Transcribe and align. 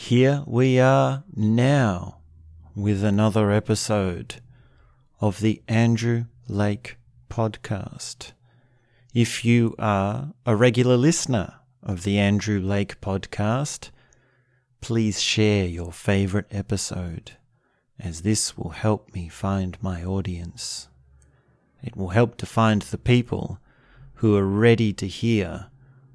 Here 0.00 0.44
we 0.46 0.78
are 0.78 1.24
now 1.34 2.18
with 2.74 3.02
another 3.02 3.50
episode 3.50 4.36
of 5.20 5.40
the 5.40 5.60
Andrew 5.66 6.26
Lake 6.46 6.96
podcast. 7.28 8.32
If 9.12 9.44
you 9.44 9.74
are 9.76 10.32
a 10.46 10.54
regular 10.54 10.96
listener 10.96 11.56
of 11.82 12.04
the 12.04 12.16
Andrew 12.16 12.60
Lake 12.60 13.00
podcast, 13.00 13.90
please 14.80 15.20
share 15.20 15.66
your 15.66 15.92
favorite 15.92 16.46
episode, 16.52 17.32
as 17.98 18.22
this 18.22 18.56
will 18.56 18.70
help 18.70 19.12
me 19.12 19.28
find 19.28 19.76
my 19.82 20.04
audience. 20.04 20.88
It 21.82 21.96
will 21.96 22.10
help 22.10 22.36
to 22.38 22.46
find 22.46 22.82
the 22.82 22.98
people 22.98 23.58
who 24.14 24.36
are 24.36 24.46
ready 24.46 24.92
to 24.92 25.08
hear 25.08 25.66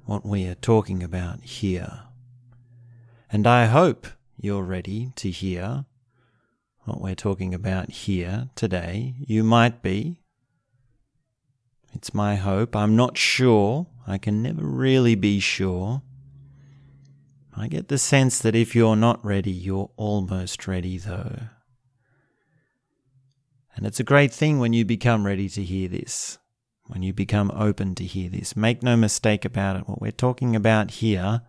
what 0.06 0.24
we 0.26 0.46
are 0.46 0.56
talking 0.56 1.02
about 1.02 1.42
here. 1.42 2.04
And 3.34 3.48
I 3.48 3.64
hope 3.66 4.06
you're 4.40 4.62
ready 4.62 5.10
to 5.16 5.28
hear 5.28 5.86
what 6.84 7.00
we're 7.00 7.16
talking 7.16 7.52
about 7.52 7.90
here 7.90 8.48
today. 8.54 9.16
You 9.18 9.42
might 9.42 9.82
be. 9.82 10.20
It's 11.92 12.14
my 12.14 12.36
hope. 12.36 12.76
I'm 12.76 12.94
not 12.94 13.18
sure. 13.18 13.88
I 14.06 14.18
can 14.18 14.40
never 14.40 14.62
really 14.62 15.16
be 15.16 15.40
sure. 15.40 16.02
I 17.56 17.66
get 17.66 17.88
the 17.88 17.98
sense 17.98 18.38
that 18.38 18.54
if 18.54 18.76
you're 18.76 18.94
not 18.94 19.24
ready, 19.24 19.50
you're 19.50 19.90
almost 19.96 20.68
ready, 20.68 20.96
though. 20.96 21.48
And 23.74 23.84
it's 23.84 23.98
a 23.98 24.04
great 24.04 24.32
thing 24.32 24.60
when 24.60 24.72
you 24.72 24.84
become 24.84 25.26
ready 25.26 25.48
to 25.48 25.62
hear 25.64 25.88
this, 25.88 26.38
when 26.86 27.02
you 27.02 27.12
become 27.12 27.50
open 27.50 27.96
to 27.96 28.04
hear 28.04 28.30
this. 28.30 28.54
Make 28.54 28.84
no 28.84 28.96
mistake 28.96 29.44
about 29.44 29.74
it. 29.74 29.88
What 29.88 30.00
we're 30.00 30.12
talking 30.12 30.54
about 30.54 30.92
here 30.92 31.42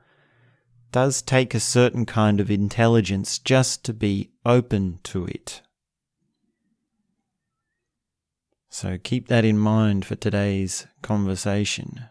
does 0.92 1.22
take 1.22 1.54
a 1.54 1.60
certain 1.60 2.06
kind 2.06 2.40
of 2.40 2.50
intelligence 2.50 3.40
just 3.40 3.84
to 3.86 3.94
be 3.94 4.32
open 4.46 5.00
to 5.04 5.26
it. 5.26 5.62
So 8.70 8.98
keep 8.98 9.28
that 9.30 9.46
in 9.46 9.58
mind 9.58 10.06
for 10.06 10.16
today's 10.16 10.86
conversation. 11.02 12.06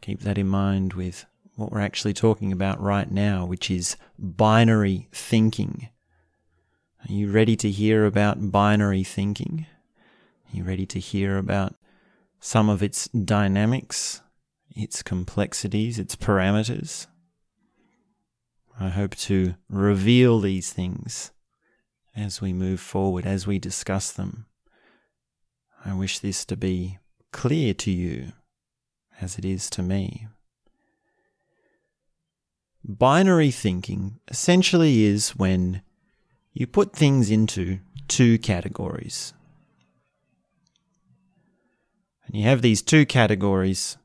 Keep 0.00 0.20
that 0.20 0.38
in 0.38 0.48
mind 0.48 0.94
with 0.94 1.24
what 1.56 1.70
we're 1.70 1.80
actually 1.80 2.14
talking 2.14 2.52
about 2.52 2.80
right 2.80 3.10
now, 3.10 3.46
which 3.46 3.70
is 3.70 3.96
binary 4.18 5.08
thinking. 5.12 5.88
Are 7.08 7.12
you 7.12 7.30
ready 7.30 7.54
to 7.56 7.70
hear 7.70 8.06
about 8.06 8.50
binary 8.50 9.04
thinking? 9.04 9.66
Are 10.52 10.56
you 10.56 10.64
ready 10.64 10.86
to 10.86 10.98
hear 10.98 11.38
about 11.38 11.74
some 12.40 12.68
of 12.68 12.82
its 12.82 13.08
dynamics, 13.08 14.20
its 14.74 15.02
complexities, 15.02 15.98
its 15.98 16.16
parameters? 16.16 17.06
I 18.78 18.88
hope 18.88 19.14
to 19.16 19.54
reveal 19.68 20.40
these 20.40 20.72
things 20.72 21.30
as 22.16 22.40
we 22.40 22.52
move 22.52 22.80
forward, 22.80 23.26
as 23.26 23.46
we 23.46 23.58
discuss 23.58 24.10
them. 24.10 24.46
I 25.84 25.94
wish 25.94 26.18
this 26.18 26.44
to 26.46 26.56
be 26.56 26.98
clear 27.32 27.74
to 27.74 27.90
you 27.90 28.32
as 29.20 29.38
it 29.38 29.44
is 29.44 29.70
to 29.70 29.82
me. 29.82 30.26
Binary 32.84 33.50
thinking 33.50 34.18
essentially 34.28 35.04
is 35.04 35.30
when 35.30 35.82
you 36.52 36.66
put 36.66 36.94
things 36.94 37.30
into 37.30 37.78
two 38.08 38.38
categories. 38.38 39.32
And 42.26 42.36
you 42.36 42.44
have 42.44 42.62
these 42.62 42.82
two 42.82 43.06
categories 43.06 43.96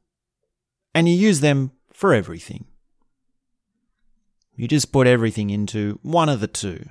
and 0.94 1.08
you 1.08 1.16
use 1.16 1.42
them 1.42 1.72
for 1.94 2.14
everything. 2.14 2.66
You 4.60 4.68
just 4.68 4.92
put 4.92 5.08
everything 5.08 5.52
into 5.52 6.00
one 6.02 6.28
of 6.28 6.42
the 6.42 6.48
two. 6.48 6.90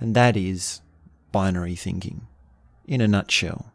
And 0.00 0.16
that 0.16 0.34
is 0.34 0.80
binary 1.30 1.74
thinking, 1.74 2.26
in 2.86 3.02
a 3.02 3.06
nutshell. 3.06 3.70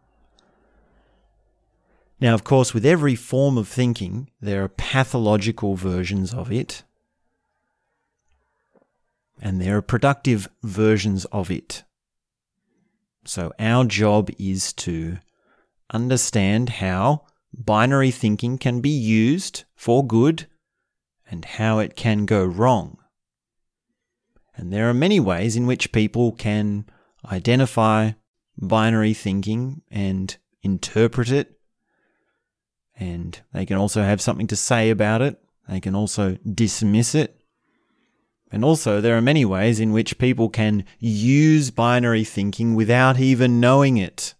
Now, 2.19 2.33
of 2.33 2.43
course, 2.43 2.73
with 2.73 2.83
every 2.83 3.13
form 3.13 3.59
of 3.59 3.67
thinking, 3.67 4.31
there 4.41 4.63
are 4.63 4.69
pathological 4.69 5.75
versions 5.75 6.33
of 6.33 6.51
it, 6.51 6.81
and 9.39 9.61
there 9.61 9.77
are 9.77 9.83
productive 9.83 10.47
versions 10.63 11.25
of 11.25 11.51
it. 11.51 11.83
So, 13.23 13.53
our 13.59 13.85
job 13.85 14.31
is 14.39 14.73
to 14.73 15.19
understand 15.91 16.69
how 16.69 17.27
binary 17.53 18.09
thinking 18.09 18.57
can 18.57 18.81
be 18.81 18.89
used 18.89 19.65
for 19.75 20.03
good 20.03 20.47
and 21.33 21.45
how 21.45 21.79
it 21.79 21.95
can 21.95 22.27
go 22.27 22.45
wrong. 22.45 22.95
And 24.55 24.71
there 24.71 24.87
are 24.87 24.93
many 24.93 25.19
ways 25.19 25.55
in 25.55 25.65
which 25.65 25.91
people 25.91 26.31
can 26.31 26.85
identify 27.25 28.11
binary 28.55 29.15
thinking 29.15 29.81
and 29.89 30.37
interpret 30.61 31.31
it. 31.31 31.59
And 32.95 33.39
they 33.51 33.65
can 33.65 33.77
also 33.77 34.03
have 34.03 34.21
something 34.21 34.45
to 34.45 34.55
say 34.55 34.91
about 34.91 35.23
it. 35.23 35.41
They 35.67 35.79
can 35.79 35.95
also 35.95 36.37
dismiss 36.47 37.15
it. 37.15 37.41
And 38.51 38.63
also, 38.63 39.01
there 39.01 39.17
are 39.17 39.21
many 39.21 39.43
ways 39.43 39.79
in 39.79 39.91
which 39.91 40.19
people 40.19 40.49
can 40.49 40.85
use 40.99 41.71
binary 41.71 42.23
thinking 42.23 42.75
without 42.75 43.19
even 43.19 43.59
knowing 43.59 43.97
it. 43.97 44.35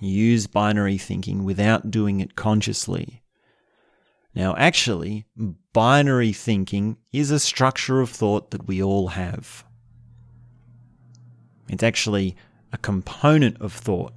Use 0.00 0.46
binary 0.46 0.96
thinking 0.96 1.44
without 1.44 1.90
doing 1.90 2.20
it 2.20 2.36
consciously. 2.36 3.22
Now, 4.38 4.54
actually, 4.56 5.26
binary 5.72 6.32
thinking 6.32 6.96
is 7.12 7.32
a 7.32 7.40
structure 7.40 8.00
of 8.00 8.08
thought 8.08 8.52
that 8.52 8.68
we 8.68 8.80
all 8.80 9.08
have. 9.08 9.64
It's 11.68 11.82
actually 11.82 12.36
a 12.72 12.78
component 12.78 13.60
of 13.60 13.72
thought. 13.72 14.12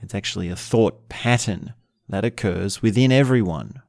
It's 0.00 0.14
actually 0.14 0.48
a 0.48 0.54
thought 0.54 1.08
pattern 1.08 1.74
that 2.08 2.24
occurs 2.24 2.82
within 2.82 3.10
everyone. 3.10 3.82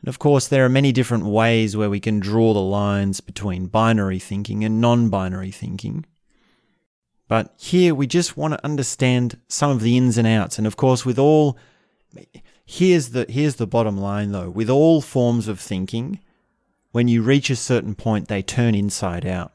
And 0.00 0.08
of 0.08 0.18
course, 0.18 0.46
there 0.46 0.66
are 0.66 0.68
many 0.68 0.92
different 0.92 1.24
ways 1.24 1.74
where 1.74 1.88
we 1.88 1.98
can 1.98 2.20
draw 2.20 2.52
the 2.52 2.60
lines 2.60 3.22
between 3.22 3.68
binary 3.68 4.18
thinking 4.18 4.64
and 4.64 4.82
non 4.82 5.08
binary 5.08 5.50
thinking. 5.50 6.04
But 7.26 7.54
here 7.56 7.94
we 7.94 8.06
just 8.06 8.36
want 8.36 8.52
to 8.52 8.62
understand 8.62 9.40
some 9.48 9.70
of 9.70 9.80
the 9.80 9.96
ins 9.96 10.18
and 10.18 10.28
outs. 10.28 10.58
And 10.58 10.66
of 10.66 10.76
course, 10.76 11.06
with 11.06 11.18
all 11.18 11.56
Here's 12.74 13.10
the 13.10 13.26
here's 13.28 13.56
the 13.56 13.66
bottom 13.66 13.98
line 13.98 14.32
though. 14.32 14.48
With 14.48 14.70
all 14.70 15.02
forms 15.02 15.46
of 15.46 15.60
thinking, 15.60 16.20
when 16.90 17.06
you 17.06 17.20
reach 17.20 17.50
a 17.50 17.56
certain 17.56 17.94
point, 17.94 18.28
they 18.28 18.40
turn 18.40 18.74
inside 18.74 19.26
out. 19.26 19.52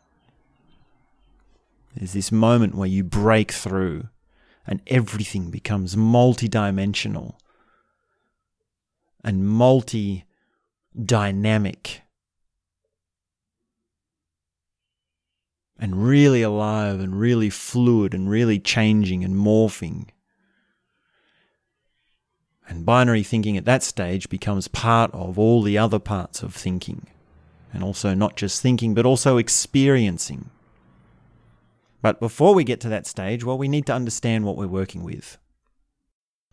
There's 1.95 2.13
this 2.13 2.31
moment 2.31 2.75
where 2.75 2.87
you 2.87 3.03
break 3.03 3.51
through 3.51 4.09
and 4.67 4.81
everything 4.85 5.49
becomes 5.49 5.95
multidimensional 5.95 7.33
and 9.23 9.47
multi 9.47 10.25
dynamic 10.95 12.03
and 15.79 16.05
really 16.07 16.43
alive 16.43 16.99
and 16.99 17.19
really 17.19 17.49
fluid 17.49 18.13
and 18.13 18.29
really 18.29 18.59
changing 18.59 19.23
and 19.23 19.35
morphing. 19.35 20.09
And 22.67 22.85
binary 22.85 23.23
thinking 23.23 23.55
at 23.55 23.65
that 23.65 23.83
stage 23.83 24.29
becomes 24.29 24.67
part 24.67 25.11
of 25.13 25.39
all 25.39 25.61
the 25.61 25.77
other 25.77 25.99
parts 25.99 26.43
of 26.43 26.53
thinking. 26.53 27.07
And 27.73 27.83
also 27.83 28.13
not 28.13 28.35
just 28.35 28.61
thinking, 28.61 28.93
but 28.93 29.05
also 29.05 29.37
experiencing. 29.37 30.49
But 32.01 32.19
before 32.19 32.53
we 32.53 32.63
get 32.63 32.79
to 32.81 32.89
that 32.89 33.07
stage, 33.07 33.43
well, 33.43 33.57
we 33.57 33.67
need 33.67 33.85
to 33.87 33.93
understand 33.93 34.45
what 34.45 34.57
we're 34.57 34.67
working 34.67 35.03
with. 35.03 35.37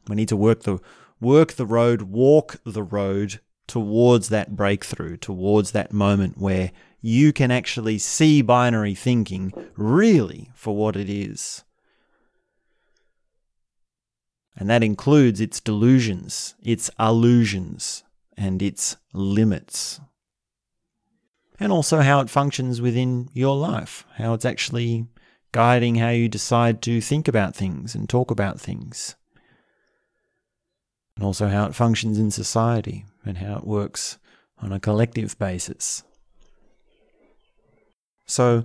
We 0.08 0.16
need 0.16 0.28
to 0.28 0.36
work 0.36 0.62
the, 0.62 0.78
work 1.20 1.52
the 1.52 1.66
road, 1.66 2.02
walk 2.02 2.60
the 2.64 2.82
road 2.82 3.40
towards 3.66 4.28
that 4.28 4.56
breakthrough, 4.56 5.16
towards 5.16 5.72
that 5.72 5.92
moment 5.92 6.38
where 6.38 6.70
you 7.00 7.32
can 7.32 7.50
actually 7.50 7.98
see 7.98 8.42
binary 8.42 8.94
thinking 8.94 9.52
really 9.76 10.50
for 10.54 10.76
what 10.76 10.96
it 10.96 11.10
is. 11.10 11.64
And 14.56 14.70
that 14.70 14.84
includes 14.84 15.40
its 15.40 15.60
delusions, 15.60 16.54
its 16.62 16.90
illusions, 16.98 18.04
and 18.36 18.62
its 18.62 18.96
limits. 19.12 20.00
And 21.58 21.72
also 21.72 22.00
how 22.00 22.20
it 22.20 22.30
functions 22.30 22.80
within 22.80 23.28
your 23.32 23.56
life, 23.56 24.04
how 24.16 24.34
it's 24.34 24.44
actually 24.44 25.06
guiding 25.52 25.96
how 25.96 26.10
you 26.10 26.28
decide 26.28 26.82
to 26.82 27.00
think 27.00 27.28
about 27.28 27.54
things 27.54 27.94
and 27.94 28.08
talk 28.08 28.30
about 28.30 28.60
things. 28.60 29.14
And 31.16 31.24
also 31.24 31.48
how 31.48 31.66
it 31.66 31.74
functions 31.74 32.18
in 32.18 32.30
society 32.30 33.06
and 33.24 33.38
how 33.38 33.56
it 33.58 33.64
works 33.64 34.18
on 34.60 34.72
a 34.72 34.80
collective 34.80 35.38
basis. 35.38 36.02
So, 38.26 38.64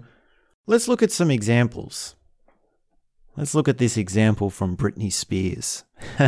let's 0.65 0.88
look 0.88 1.03
at 1.03 1.12
some 1.12 1.30
examples 1.30 2.15
Let's 3.39 3.56
look 3.56 3.69
at 3.69 3.77
this 3.77 3.95
example 3.95 4.50
from 4.50 4.75
Britney 4.75 5.13
Spears. 5.13 5.86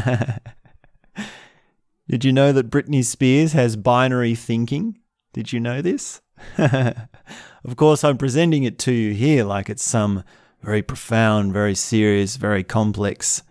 Did 2.07 2.23
you 2.23 2.31
know 2.31 2.53
that 2.53 2.69
Britney 2.69 3.03
Spears 3.03 3.51
has 3.51 3.75
binary 3.75 4.33
thinking? 4.33 4.97
Did 5.33 5.51
you 5.51 5.59
know 5.59 5.81
this? 5.81 6.21
of 6.57 7.75
course, 7.75 8.05
I'm 8.05 8.17
presenting 8.17 8.63
it 8.63 8.79
to 8.79 8.93
you 8.93 9.13
here 9.13 9.43
like 9.43 9.69
it's 9.69 9.83
some 9.83 10.23
very 10.61 10.81
profound, 10.81 11.51
very 11.51 11.75
serious, 11.75 12.37
very 12.37 12.63
complex, 12.63 13.43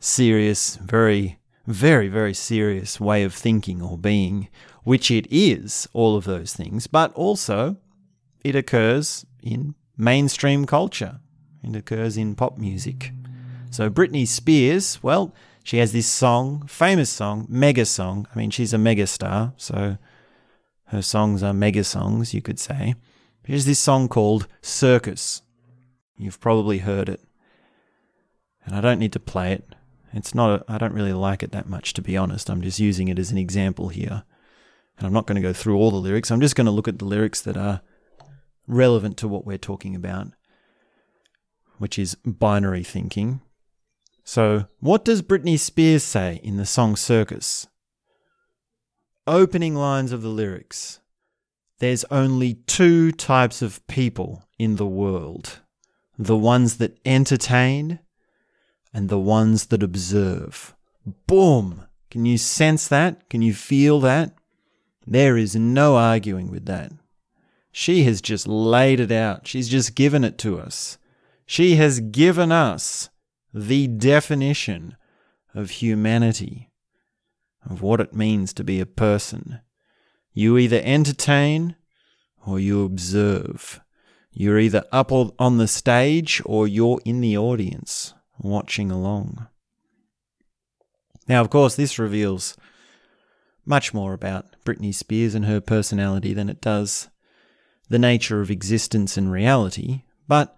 serious, 0.00 0.74
very, 0.74 1.38
very, 1.68 2.08
very 2.08 2.34
serious 2.34 2.98
way 2.98 3.22
of 3.22 3.32
thinking 3.32 3.82
or 3.82 3.96
being, 3.96 4.48
which 4.82 5.12
it 5.12 5.28
is, 5.30 5.86
all 5.92 6.16
of 6.16 6.24
those 6.24 6.52
things, 6.52 6.88
but 6.88 7.12
also 7.12 7.76
it 8.42 8.56
occurs 8.56 9.24
in 9.44 9.76
mainstream 9.96 10.64
culture, 10.64 11.20
it 11.64 11.76
occurs 11.76 12.16
in 12.16 12.34
pop 12.34 12.58
music. 12.58 13.12
So 13.70 13.90
Britney 13.90 14.26
Spears, 14.26 15.02
well, 15.02 15.34
she 15.62 15.78
has 15.78 15.92
this 15.92 16.06
song, 16.06 16.66
famous 16.66 17.10
song, 17.10 17.46
mega 17.48 17.84
song. 17.86 18.26
I 18.34 18.38
mean, 18.38 18.50
she's 18.50 18.72
a 18.72 18.78
mega 18.78 19.06
star, 19.06 19.52
so 19.56 19.98
her 20.86 21.02
songs 21.02 21.42
are 21.42 21.54
mega 21.54 21.84
songs, 21.84 22.34
you 22.34 22.42
could 22.42 22.58
say. 22.58 22.94
Here's 23.44 23.64
this 23.64 23.78
song 23.78 24.08
called 24.08 24.46
Circus. 24.62 25.42
You've 26.16 26.40
probably 26.40 26.78
heard 26.78 27.08
it. 27.08 27.20
And 28.64 28.74
I 28.74 28.80
don't 28.80 28.98
need 28.98 29.12
to 29.12 29.20
play 29.20 29.52
it. 29.52 29.74
It's 30.12 30.34
not, 30.34 30.62
I 30.68 30.78
don't 30.78 30.94
really 30.94 31.12
like 31.12 31.42
it 31.42 31.52
that 31.52 31.68
much, 31.68 31.92
to 31.94 32.02
be 32.02 32.16
honest. 32.16 32.48
I'm 32.48 32.62
just 32.62 32.78
using 32.78 33.08
it 33.08 33.18
as 33.18 33.32
an 33.32 33.38
example 33.38 33.88
here. 33.88 34.22
And 34.96 35.06
I'm 35.06 35.12
not 35.12 35.26
going 35.26 35.36
to 35.36 35.42
go 35.42 35.52
through 35.52 35.76
all 35.76 35.90
the 35.90 35.96
lyrics. 35.96 36.30
I'm 36.30 36.40
just 36.40 36.54
going 36.54 36.66
to 36.66 36.70
look 36.70 36.86
at 36.86 36.98
the 36.98 37.04
lyrics 37.04 37.40
that 37.42 37.56
are 37.56 37.80
relevant 38.66 39.16
to 39.18 39.28
what 39.28 39.44
we're 39.44 39.58
talking 39.58 39.96
about, 39.96 40.28
which 41.78 41.98
is 41.98 42.16
binary 42.24 42.82
thinking. 42.82 43.40
So, 44.24 44.66
what 44.80 45.04
does 45.04 45.22
Britney 45.22 45.58
Spears 45.58 46.02
say 46.02 46.40
in 46.42 46.56
the 46.56 46.66
song 46.66 46.96
Circus? 46.96 47.66
Opening 49.26 49.74
lines 49.74 50.12
of 50.12 50.22
the 50.22 50.28
lyrics 50.28 51.00
There's 51.78 52.04
only 52.10 52.54
two 52.66 53.12
types 53.12 53.62
of 53.62 53.86
people 53.86 54.44
in 54.58 54.76
the 54.76 54.86
world 54.86 55.60
the 56.18 56.36
ones 56.36 56.76
that 56.76 56.98
entertain 57.04 57.98
and 58.92 59.08
the 59.08 59.18
ones 59.18 59.66
that 59.66 59.82
observe. 59.82 60.74
Boom! 61.26 61.84
Can 62.10 62.24
you 62.24 62.38
sense 62.38 62.86
that? 62.88 63.28
Can 63.28 63.42
you 63.42 63.52
feel 63.52 63.98
that? 64.00 64.34
There 65.06 65.36
is 65.36 65.56
no 65.56 65.96
arguing 65.96 66.50
with 66.50 66.66
that. 66.66 66.92
She 67.72 68.04
has 68.04 68.22
just 68.22 68.46
laid 68.46 69.00
it 69.00 69.10
out. 69.10 69.48
She's 69.48 69.68
just 69.68 69.96
given 69.96 70.22
it 70.22 70.38
to 70.38 70.60
us. 70.60 70.96
She 71.46 71.76
has 71.76 72.00
given 72.00 72.50
us 72.50 73.10
the 73.52 73.86
definition 73.86 74.96
of 75.54 75.70
humanity, 75.70 76.70
of 77.68 77.82
what 77.82 78.00
it 78.00 78.14
means 78.14 78.52
to 78.54 78.64
be 78.64 78.80
a 78.80 78.86
person. 78.86 79.60
You 80.32 80.58
either 80.58 80.80
entertain 80.82 81.76
or 82.46 82.58
you 82.58 82.84
observe. 82.84 83.80
You're 84.32 84.58
either 84.58 84.84
up 84.90 85.12
on 85.12 85.58
the 85.58 85.68
stage 85.68 86.42
or 86.44 86.66
you're 86.66 87.00
in 87.04 87.20
the 87.20 87.38
audience 87.38 88.14
watching 88.38 88.90
along. 88.90 89.46
Now, 91.28 91.40
of 91.40 91.50
course, 91.50 91.76
this 91.76 91.98
reveals 91.98 92.56
much 93.64 93.94
more 93.94 94.12
about 94.12 94.56
Britney 94.64 94.94
Spears 94.94 95.34
and 95.34 95.44
her 95.44 95.60
personality 95.60 96.34
than 96.34 96.48
it 96.48 96.60
does 96.60 97.08
the 97.88 97.98
nature 97.98 98.40
of 98.40 98.50
existence 98.50 99.16
and 99.16 99.30
reality, 99.30 100.02
but 100.26 100.56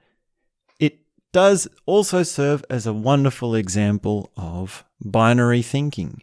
does 1.36 1.68
also 1.84 2.22
serve 2.22 2.64
as 2.70 2.86
a 2.86 2.94
wonderful 2.94 3.54
example 3.54 4.32
of 4.38 4.86
binary 5.04 5.60
thinking. 5.60 6.22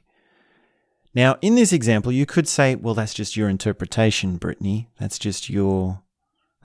Now, 1.13 1.38
in 1.39 1.54
this 1.54 1.71
example, 1.71 2.12
you 2.12 2.25
could 2.25 2.48
say, 2.48 2.74
well, 2.74 2.95
that's 2.95 3.13
just 3.13 3.38
your 3.38 3.48
interpretation, 3.48 4.39
Britney. 4.39 4.88
That's 5.00 5.19
just 5.19 5.51
your 5.51 6.01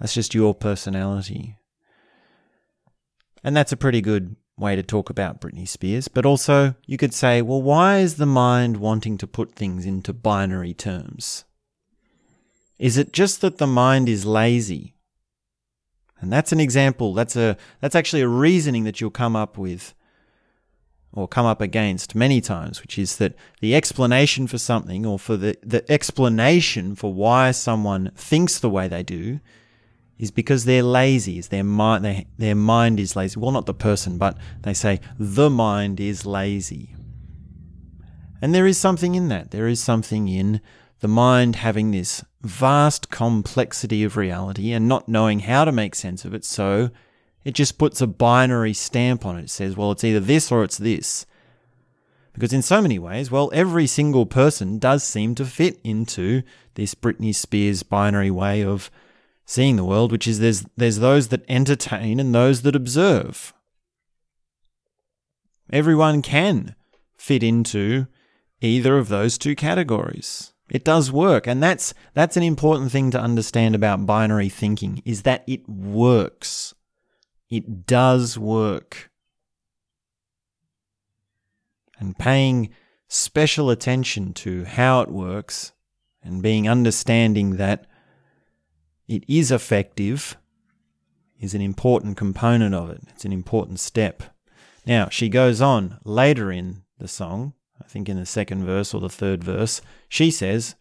that's 0.00 0.14
just 0.14 0.34
your 0.34 0.54
personality. 0.54 1.56
And 3.44 3.54
that's 3.54 3.70
a 3.70 3.76
pretty 3.76 4.00
good 4.00 4.34
way 4.56 4.74
to 4.76 4.82
talk 4.82 5.10
about 5.10 5.42
Britney 5.42 5.68
Spears. 5.68 6.08
But 6.08 6.24
also, 6.24 6.74
you 6.86 6.96
could 6.96 7.12
say, 7.12 7.42
well, 7.42 7.60
why 7.60 7.98
is 7.98 8.16
the 8.16 8.24
mind 8.24 8.78
wanting 8.78 9.18
to 9.18 9.26
put 9.26 9.52
things 9.52 9.84
into 9.84 10.14
binary 10.14 10.72
terms? 10.72 11.44
Is 12.78 12.96
it 12.96 13.12
just 13.12 13.42
that 13.42 13.58
the 13.58 13.66
mind 13.66 14.08
is 14.08 14.24
lazy 14.24 14.94
and 16.20 16.32
that's 16.32 16.52
an 16.52 16.60
example. 16.60 17.14
That's 17.14 17.36
a 17.36 17.56
that's 17.80 17.94
actually 17.94 18.22
a 18.22 18.28
reasoning 18.28 18.84
that 18.84 19.00
you'll 19.00 19.10
come 19.10 19.36
up 19.36 19.56
with 19.56 19.94
or 21.12 21.26
come 21.26 21.46
up 21.46 21.60
against 21.60 22.14
many 22.14 22.40
times, 22.40 22.82
which 22.82 22.98
is 22.98 23.16
that 23.16 23.34
the 23.60 23.74
explanation 23.74 24.46
for 24.46 24.58
something 24.58 25.06
or 25.06 25.18
for 25.18 25.36
the, 25.36 25.56
the 25.62 25.90
explanation 25.90 26.94
for 26.94 27.12
why 27.12 27.50
someone 27.50 28.10
thinks 28.14 28.58
the 28.58 28.68
way 28.68 28.88
they 28.88 29.02
do 29.02 29.40
is 30.18 30.30
because 30.30 30.64
they're 30.64 30.82
lazy, 30.82 31.38
is 31.38 31.48
their 31.48 31.64
mind 31.64 32.04
their, 32.04 32.24
their 32.36 32.54
mind 32.54 33.00
is 33.00 33.16
lazy. 33.16 33.38
Well 33.38 33.52
not 33.52 33.66
the 33.66 33.74
person, 33.74 34.18
but 34.18 34.36
they 34.62 34.74
say 34.74 35.00
the 35.18 35.48
mind 35.48 36.00
is 36.00 36.26
lazy. 36.26 36.94
And 38.40 38.54
there 38.54 38.66
is 38.66 38.78
something 38.78 39.14
in 39.14 39.28
that. 39.28 39.50
There 39.50 39.66
is 39.66 39.80
something 39.80 40.28
in 40.28 40.60
the 41.00 41.08
mind 41.08 41.56
having 41.56 41.90
this 41.90 42.24
vast 42.42 43.10
complexity 43.10 44.04
of 44.04 44.16
reality 44.16 44.72
and 44.72 44.88
not 44.88 45.08
knowing 45.08 45.40
how 45.40 45.64
to 45.64 45.72
make 45.72 45.94
sense 45.94 46.24
of 46.24 46.34
it. 46.34 46.44
So 46.44 46.90
it 47.44 47.54
just 47.54 47.78
puts 47.78 48.00
a 48.00 48.06
binary 48.06 48.74
stamp 48.74 49.24
on 49.24 49.38
it. 49.38 49.44
It 49.44 49.50
says, 49.50 49.76
well, 49.76 49.92
it's 49.92 50.04
either 50.04 50.20
this 50.20 50.50
or 50.50 50.64
it's 50.64 50.78
this. 50.78 51.24
Because 52.32 52.52
in 52.52 52.62
so 52.62 52.80
many 52.80 52.98
ways, 52.98 53.30
well, 53.30 53.50
every 53.52 53.86
single 53.86 54.26
person 54.26 54.78
does 54.78 55.02
seem 55.02 55.34
to 55.36 55.44
fit 55.44 55.80
into 55.82 56.42
this 56.74 56.94
Britney 56.94 57.34
Spears 57.34 57.82
binary 57.82 58.30
way 58.30 58.62
of 58.62 58.90
seeing 59.44 59.76
the 59.76 59.84
world, 59.84 60.12
which 60.12 60.28
is 60.28 60.38
there's 60.38 60.64
there's 60.76 60.98
those 60.98 61.28
that 61.28 61.44
entertain 61.48 62.20
and 62.20 62.32
those 62.32 62.62
that 62.62 62.76
observe. 62.76 63.52
Everyone 65.72 66.22
can 66.22 66.76
fit 67.16 67.42
into 67.42 68.06
either 68.60 68.98
of 68.98 69.08
those 69.08 69.36
two 69.36 69.56
categories. 69.56 70.52
It 70.70 70.84
does 70.84 71.10
work, 71.10 71.46
and 71.46 71.62
that's 71.62 71.94
that's 72.14 72.36
an 72.36 72.42
important 72.42 72.92
thing 72.92 73.10
to 73.12 73.20
understand 73.20 73.74
about 73.74 74.06
binary 74.06 74.48
thinking 74.48 75.02
is 75.04 75.22
that 75.22 75.44
it 75.46 75.66
works. 75.68 76.74
It 77.48 77.86
does 77.86 78.38
work. 78.38 79.10
And 81.98 82.16
paying 82.18 82.70
special 83.08 83.70
attention 83.70 84.34
to 84.34 84.64
how 84.64 85.00
it 85.00 85.10
works 85.10 85.72
and 86.22 86.42
being 86.42 86.68
understanding 86.68 87.56
that 87.56 87.86
it 89.08 89.24
is 89.26 89.50
effective 89.50 90.36
is 91.40 91.54
an 91.54 91.62
important 91.62 92.16
component 92.16 92.74
of 92.74 92.90
it. 92.90 93.00
It's 93.08 93.24
an 93.24 93.32
important 93.32 93.80
step. 93.80 94.22
Now, 94.86 95.08
she 95.08 95.28
goes 95.28 95.60
on 95.60 95.98
later 96.04 96.52
in 96.52 96.82
the 96.98 97.08
song 97.08 97.54
I 97.82 97.86
think 97.88 98.08
in 98.08 98.16
the 98.16 98.26
second 98.26 98.64
verse 98.64 98.92
or 98.92 99.00
the 99.00 99.08
third 99.08 99.42
verse, 99.42 99.80
she 100.08 100.30
says, 100.30 100.74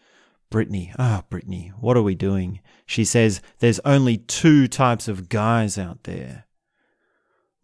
Britney, 0.51 0.93
ah, 0.97 1.23
oh, 1.23 1.35
Britney, 1.35 1.71
what 1.79 1.97
are 1.97 2.03
we 2.03 2.15
doing? 2.15 2.61
She 2.85 3.03
says, 3.03 3.41
There's 3.59 3.79
only 3.83 4.17
two 4.17 4.67
types 4.67 5.07
of 5.07 5.29
guys 5.29 5.77
out 5.77 6.03
there 6.03 6.45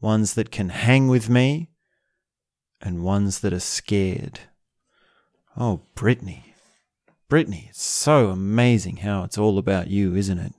ones 0.02 0.34
that 0.34 0.52
can 0.52 0.68
hang 0.68 1.08
with 1.08 1.30
me 1.30 1.70
and 2.82 3.04
ones 3.04 3.40
that 3.40 3.54
are 3.54 3.60
scared. 3.60 4.42
Oh, 5.58 5.84
Britney. 5.96 6.44
Britney, 7.30 7.70
it's 7.70 7.82
so 7.82 8.30
amazing 8.30 8.98
how 8.98 9.24
it's 9.24 9.38
all 9.38 9.58
about 9.58 9.88
you, 9.88 10.14
isn't 10.14 10.40
it? 10.40 10.54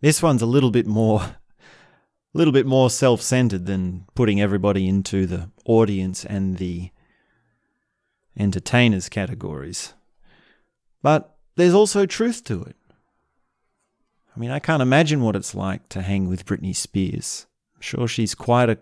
This 0.00 0.22
one's 0.22 0.42
a 0.42 0.46
little 0.46 0.70
bit 0.70 0.86
more 0.86 1.36
little 2.34 2.52
bit 2.52 2.66
more 2.66 2.90
self 2.90 3.22
centered 3.22 3.66
than 3.66 4.04
putting 4.14 4.40
everybody 4.40 4.86
into 4.86 5.26
the 5.26 5.50
audience 5.64 6.24
and 6.24 6.58
the 6.58 6.90
entertainers 8.38 9.08
categories. 9.08 9.94
But 11.02 11.34
there's 11.56 11.74
also 11.74 12.06
truth 12.06 12.44
to 12.44 12.62
it. 12.62 12.76
I 14.34 14.40
mean, 14.40 14.50
I 14.50 14.60
can't 14.60 14.82
imagine 14.82 15.22
what 15.22 15.36
it's 15.36 15.54
like 15.54 15.88
to 15.88 16.02
hang 16.02 16.28
with 16.28 16.46
Britney 16.46 16.74
Spears. 16.74 17.46
I'm 17.74 17.82
sure 17.82 18.06
she's 18.06 18.34
quite 18.34 18.70
a 18.70 18.78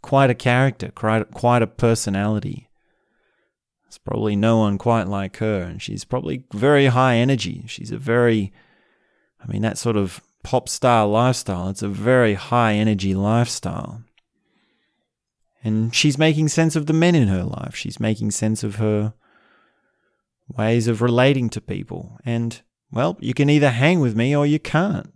quite 0.00 0.30
a 0.30 0.34
character, 0.34 0.90
quite 0.94 1.30
quite 1.32 1.62
a 1.62 1.66
personality. 1.66 2.68
There's 3.84 3.98
probably 3.98 4.36
no 4.36 4.58
one 4.58 4.78
quite 4.78 5.08
like 5.08 5.38
her, 5.38 5.62
and 5.62 5.82
she's 5.82 6.04
probably 6.04 6.44
very 6.52 6.86
high 6.86 7.16
energy. 7.16 7.64
She's 7.66 7.90
a 7.90 7.98
very, 7.98 8.52
I 9.42 9.50
mean, 9.50 9.62
that 9.62 9.76
sort 9.76 9.96
of 9.96 10.22
pop 10.42 10.68
star 10.68 11.06
lifestyle. 11.06 11.68
It's 11.68 11.82
a 11.82 11.88
very 11.88 12.34
high 12.34 12.74
energy 12.74 13.14
lifestyle. 13.14 14.02
And 15.64 15.94
she's 15.94 16.18
making 16.18 16.48
sense 16.48 16.74
of 16.74 16.86
the 16.86 16.92
men 16.92 17.14
in 17.14 17.28
her 17.28 17.44
life. 17.44 17.76
She's 17.76 18.00
making 18.00 18.32
sense 18.32 18.64
of 18.64 18.76
her 18.76 19.14
ways 20.48 20.88
of 20.88 21.00
relating 21.00 21.48
to 21.50 21.60
people. 21.60 22.18
And, 22.24 22.60
well, 22.90 23.16
you 23.20 23.32
can 23.32 23.48
either 23.48 23.70
hang 23.70 24.00
with 24.00 24.16
me 24.16 24.34
or 24.34 24.44
you 24.44 24.58
can't. 24.58 25.12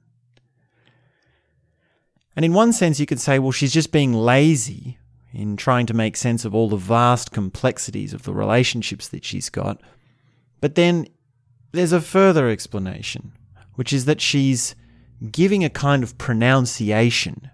And 2.37 2.45
in 2.45 2.52
one 2.52 2.73
sense, 2.73 3.00
you 3.00 3.06
could 3.06 3.21
say, 3.21 3.38
well, 3.38 3.50
she's 3.50 3.73
just 3.73 3.90
being 3.90 4.12
lazy. 4.12 4.99
in 5.37 5.56
trying 5.56 5.85
to 5.87 5.95
make 5.95 6.16
sense 6.16 6.45
of 6.47 6.54
all 6.54 6.68
the 6.68 6.76
vast 6.76 7.30
complexities 7.30 8.14
of 8.14 8.23
the 8.23 8.33
relationships 8.33 9.09
that 9.09 9.25
she's 9.25 9.50
got. 9.50 9.80
But 10.62 10.76
then 10.76 11.06
there's 11.73 11.92
a 11.92 12.00
further 12.00 12.49
explanation, 12.49 13.33
which 13.75 13.92
is 13.92 14.06
that 14.06 14.23
she's 14.23 14.75
giving 15.30 15.64
a 15.64 15.70
kind 15.70 16.02
of 16.02 16.18
pronunciation 16.18 17.50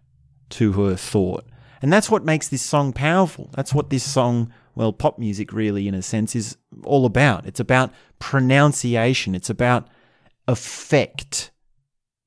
to 0.50 0.72
her 0.72 0.96
thought. 0.96 1.44
And 1.80 1.92
that's 1.92 2.10
what 2.10 2.24
makes 2.24 2.48
this 2.48 2.62
song 2.62 2.92
powerful. 2.92 3.50
That's 3.54 3.74
what 3.74 3.90
this 3.90 4.04
song, 4.04 4.52
well, 4.74 4.92
pop 4.92 5.18
music 5.18 5.52
really, 5.52 5.88
in 5.88 5.94
a 5.94 6.02
sense, 6.02 6.36
is 6.36 6.56
all 6.84 7.04
about. 7.06 7.46
It's 7.46 7.60
about 7.60 7.92
pronunciation, 8.18 9.34
it's 9.34 9.50
about 9.50 9.88
effect, 10.46 11.50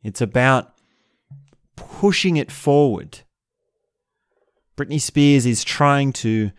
it's 0.03 0.21
about 0.21 0.73
pushing 1.75 2.37
it 2.37 2.51
forward. 2.51 3.19
Britney 4.77 4.99
Spears 4.99 5.45
is 5.45 5.63
trying 5.63 6.11
to 6.13 6.51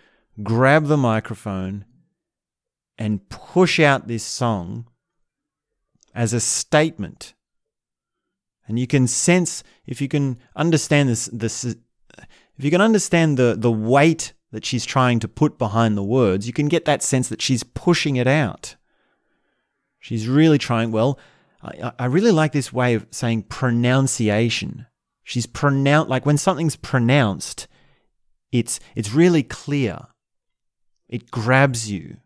grab 0.42 0.86
the 0.86 0.96
microphone 0.96 1.84
and 2.98 3.28
push 3.28 3.78
out 3.78 4.08
this 4.08 4.24
song 4.24 4.86
as 6.14 6.32
a 6.32 6.40
statement. 6.40 7.34
And 8.68 8.78
you 8.78 8.86
can 8.86 9.06
sense, 9.06 9.62
if 9.86 10.00
you 10.00 10.08
can 10.08 10.38
understand 10.56 11.08
this, 11.08 11.26
this 11.32 11.64
if 11.64 12.64
you 12.64 12.70
can 12.70 12.80
understand 12.80 13.36
the, 13.36 13.54
the 13.56 13.70
weight 13.70 14.32
that 14.52 14.64
she's 14.64 14.84
trying 14.84 15.20
to 15.20 15.28
put 15.28 15.58
behind 15.58 15.96
the 15.96 16.04
words, 16.04 16.46
you 16.46 16.52
can 16.52 16.68
get 16.68 16.84
that 16.86 17.02
sense 17.02 17.28
that 17.28 17.42
she's 17.42 17.62
pushing 17.62 18.16
it 18.16 18.26
out. 18.26 18.76
She's 19.98 20.28
really 20.28 20.58
trying, 20.58 20.92
well, 20.92 21.18
I, 21.62 21.92
I 21.98 22.04
really 22.06 22.30
like 22.30 22.52
this 22.52 22.72
way 22.72 22.94
of 22.94 23.06
saying 23.10 23.44
pronunciation. 23.44 24.86
She's 25.24 25.46
pronounced, 25.46 26.08
like 26.08 26.24
when 26.24 26.38
something's 26.38 26.76
pronounced, 26.76 27.68
it's, 28.52 28.80
it's 28.94 29.12
really 29.12 29.42
clear. 29.42 30.06
It 31.08 31.30
grabs 31.30 31.90
you. 31.90 32.18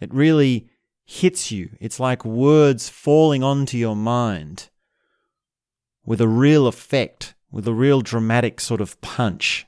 It 0.00 0.14
really 0.14 0.70
hits 1.04 1.52
you. 1.52 1.70
It's 1.80 2.00
like 2.00 2.24
words 2.24 2.88
falling 2.88 3.42
onto 3.42 3.76
your 3.76 3.96
mind 3.96 4.70
with 6.04 6.20
a 6.20 6.28
real 6.28 6.66
effect, 6.66 7.34
with 7.50 7.66
a 7.66 7.74
real 7.74 8.00
dramatic 8.00 8.60
sort 8.60 8.80
of 8.80 9.00
punch. 9.00 9.66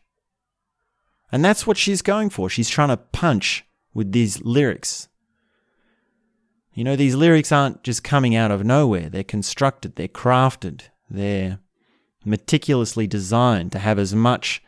And 1.31 1.45
that's 1.45 1.67
what 1.67 1.77
she's 1.77 2.03
going 2.03 2.31
for. 2.31 2.49
She's 2.49 2.71
trying 2.71 2.89
to 2.89 2.97
punch 2.97 3.65
with 3.93 4.13
these 4.13 4.43
lyrics. 4.43 5.09
You 6.73 6.85
know, 6.85 6.97
these 6.97 7.15
lyrics 7.15 7.53
aren't 7.53 7.83
just 7.85 8.03
coming 8.03 8.35
out 8.35 8.51
of 8.51 8.65
nowhere. 8.65 9.09
They're 9.09 9.23
constructed, 9.25 9.95
they're 9.95 10.09
crafted, 10.09 10.83
they're 11.09 11.61
meticulously 12.25 13.07
designed 13.07 13.71
to 13.73 13.79
have 13.79 13.99
as 13.99 14.15
much 14.15 14.63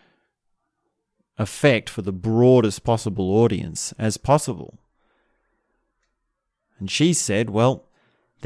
effect 1.39 1.91
for 1.91 2.03
the 2.03 2.13
broadest 2.13 2.85
possible 2.85 3.31
audience 3.31 3.93
as 3.99 4.17
possible. 4.17 4.79
And 6.79 6.91
she 6.91 7.13
said, 7.13 7.51
Well, 7.51 7.86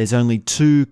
there's 0.00 0.14
only 0.14 0.38
two 0.38 0.86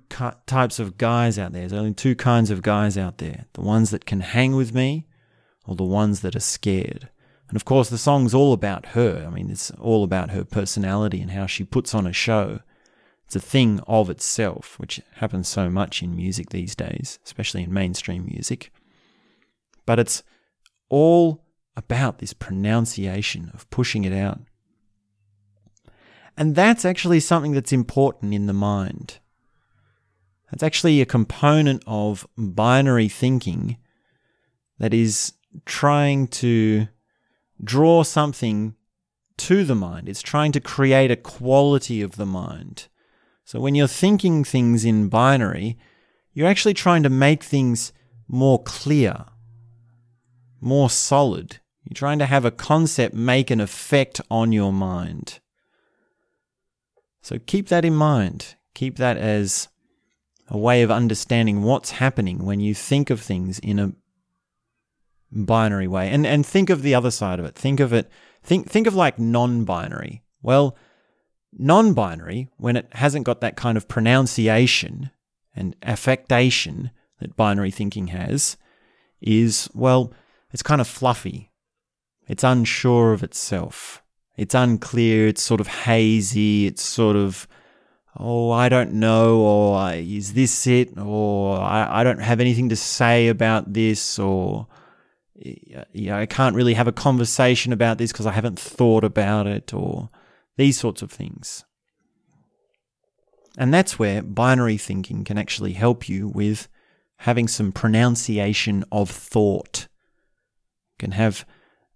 types 0.44 0.78
of 0.78 0.98
guys 0.98 1.38
out 1.38 1.54
there. 1.54 1.62
There's 1.62 1.80
only 1.80 1.94
two 1.94 2.14
kinds 2.14 2.50
of 2.50 2.60
guys 2.60 2.98
out 2.98 3.16
there 3.16 3.46
the 3.54 3.62
ones 3.62 3.90
that 3.90 4.04
can 4.04 4.20
hang 4.20 4.54
with 4.54 4.74
me 4.74 5.06
or 5.64 5.74
the 5.74 5.82
ones 5.82 6.20
that 6.20 6.36
are 6.36 6.40
scared. 6.40 7.08
And 7.48 7.56
of 7.56 7.64
course, 7.64 7.88
the 7.88 7.96
song's 7.96 8.34
all 8.34 8.52
about 8.52 8.88
her. 8.88 9.24
I 9.26 9.30
mean, 9.30 9.50
it's 9.50 9.70
all 9.70 10.04
about 10.04 10.32
her 10.32 10.44
personality 10.44 11.22
and 11.22 11.30
how 11.30 11.46
she 11.46 11.64
puts 11.64 11.94
on 11.94 12.06
a 12.06 12.12
show. 12.12 12.60
It's 13.24 13.34
a 13.34 13.40
thing 13.40 13.80
of 13.86 14.10
itself, 14.10 14.78
which 14.78 15.00
happens 15.14 15.48
so 15.48 15.70
much 15.70 16.02
in 16.02 16.14
music 16.14 16.50
these 16.50 16.74
days, 16.74 17.18
especially 17.24 17.62
in 17.62 17.72
mainstream 17.72 18.26
music. 18.26 18.70
But 19.86 19.98
it's 19.98 20.22
all 20.90 21.46
about 21.78 22.18
this 22.18 22.34
pronunciation 22.34 23.52
of 23.54 23.70
pushing 23.70 24.04
it 24.04 24.12
out. 24.12 24.40
And 26.38 26.54
that's 26.54 26.84
actually 26.84 27.18
something 27.18 27.50
that's 27.50 27.72
important 27.72 28.32
in 28.32 28.46
the 28.46 28.52
mind. 28.52 29.18
That's 30.52 30.62
actually 30.62 31.00
a 31.00 31.06
component 31.06 31.82
of 31.84 32.28
binary 32.36 33.08
thinking 33.08 33.76
that 34.78 34.94
is 34.94 35.32
trying 35.66 36.28
to 36.28 36.86
draw 37.62 38.04
something 38.04 38.76
to 39.38 39.64
the 39.64 39.74
mind. 39.74 40.08
It's 40.08 40.22
trying 40.22 40.52
to 40.52 40.60
create 40.60 41.10
a 41.10 41.16
quality 41.16 42.02
of 42.02 42.14
the 42.14 42.24
mind. 42.24 42.86
So 43.44 43.58
when 43.58 43.74
you're 43.74 43.88
thinking 43.88 44.44
things 44.44 44.84
in 44.84 45.08
binary, 45.08 45.76
you're 46.32 46.46
actually 46.46 46.74
trying 46.74 47.02
to 47.02 47.10
make 47.10 47.42
things 47.42 47.92
more 48.28 48.62
clear, 48.62 49.24
more 50.60 50.88
solid. 50.88 51.58
You're 51.82 51.96
trying 51.96 52.20
to 52.20 52.26
have 52.26 52.44
a 52.44 52.52
concept 52.52 53.12
make 53.12 53.50
an 53.50 53.60
effect 53.60 54.20
on 54.30 54.52
your 54.52 54.72
mind. 54.72 55.40
So 57.28 57.38
keep 57.38 57.68
that 57.68 57.84
in 57.84 57.94
mind. 57.94 58.54
Keep 58.72 58.96
that 58.96 59.18
as 59.18 59.68
a 60.48 60.56
way 60.56 60.80
of 60.80 60.90
understanding 60.90 61.62
what's 61.62 61.90
happening 61.90 62.46
when 62.46 62.58
you 62.58 62.74
think 62.74 63.10
of 63.10 63.20
things 63.20 63.58
in 63.58 63.78
a 63.78 63.92
binary 65.30 65.86
way. 65.86 66.08
And 66.08 66.26
and 66.26 66.46
think 66.46 66.70
of 66.70 66.80
the 66.80 66.94
other 66.94 67.10
side 67.10 67.38
of 67.38 67.44
it. 67.44 67.54
Think 67.54 67.80
of 67.80 67.92
it 67.92 68.10
think 68.42 68.70
think 68.70 68.86
of 68.86 68.94
like 68.94 69.18
non-binary. 69.18 70.22
Well, 70.40 70.74
non-binary 71.52 72.48
when 72.56 72.76
it 72.76 72.88
hasn't 72.92 73.26
got 73.26 73.42
that 73.42 73.56
kind 73.56 73.76
of 73.76 73.88
pronunciation 73.88 75.10
and 75.54 75.76
affectation 75.82 76.92
that 77.20 77.36
binary 77.36 77.70
thinking 77.70 78.06
has 78.06 78.56
is 79.20 79.68
well, 79.74 80.14
it's 80.50 80.62
kind 80.62 80.80
of 80.80 80.88
fluffy. 80.88 81.52
It's 82.26 82.42
unsure 82.42 83.12
of 83.12 83.22
itself. 83.22 84.02
It's 84.38 84.54
unclear, 84.54 85.26
it's 85.26 85.42
sort 85.42 85.60
of 85.60 85.66
hazy, 85.66 86.66
it's 86.66 86.82
sort 86.82 87.16
of, 87.16 87.48
oh, 88.16 88.52
I 88.52 88.68
don't 88.68 88.92
know, 88.92 89.40
or 89.40 89.92
is 89.94 90.32
this 90.34 90.64
it, 90.68 90.96
or 90.96 91.58
I, 91.58 92.00
I 92.00 92.04
don't 92.04 92.20
have 92.20 92.38
anything 92.38 92.68
to 92.68 92.76
say 92.76 93.26
about 93.26 93.72
this, 93.72 94.16
or 94.16 94.68
I 95.44 96.26
can't 96.26 96.54
really 96.54 96.74
have 96.74 96.86
a 96.86 96.92
conversation 96.92 97.72
about 97.72 97.98
this 97.98 98.12
because 98.12 98.26
I 98.26 98.32
haven't 98.32 98.60
thought 98.60 99.02
about 99.02 99.48
it, 99.48 99.74
or 99.74 100.08
these 100.56 100.78
sorts 100.78 101.02
of 101.02 101.10
things. 101.10 101.64
And 103.58 103.74
that's 103.74 103.98
where 103.98 104.22
binary 104.22 104.76
thinking 104.76 105.24
can 105.24 105.36
actually 105.36 105.72
help 105.72 106.08
you 106.08 106.28
with 106.28 106.68
having 107.22 107.48
some 107.48 107.72
pronunciation 107.72 108.84
of 108.92 109.10
thought. 109.10 109.88
You 110.92 110.98
can 110.98 111.10
have 111.10 111.44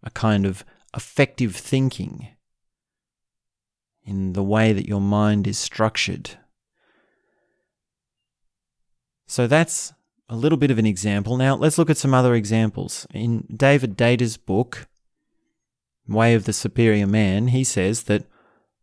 a 0.02 0.10
kind 0.10 0.44
of 0.44 0.64
effective 0.94 1.56
thinking 1.56 2.28
in 4.04 4.32
the 4.32 4.42
way 4.42 4.72
that 4.72 4.88
your 4.88 5.00
mind 5.00 5.46
is 5.46 5.58
structured. 5.58 6.32
So 9.26 9.46
that's 9.46 9.92
a 10.28 10.36
little 10.36 10.58
bit 10.58 10.70
of 10.70 10.78
an 10.78 10.86
example. 10.86 11.36
Now 11.36 11.56
let's 11.56 11.78
look 11.78 11.90
at 11.90 11.96
some 11.96 12.14
other 12.14 12.34
examples. 12.34 13.06
In 13.12 13.46
David 13.54 13.96
Deida's 13.96 14.36
book, 14.36 14.86
Way 16.08 16.34
of 16.34 16.44
the 16.44 16.52
Superior 16.52 17.06
Man, 17.06 17.48
he 17.48 17.64
says 17.64 18.04
that 18.04 18.26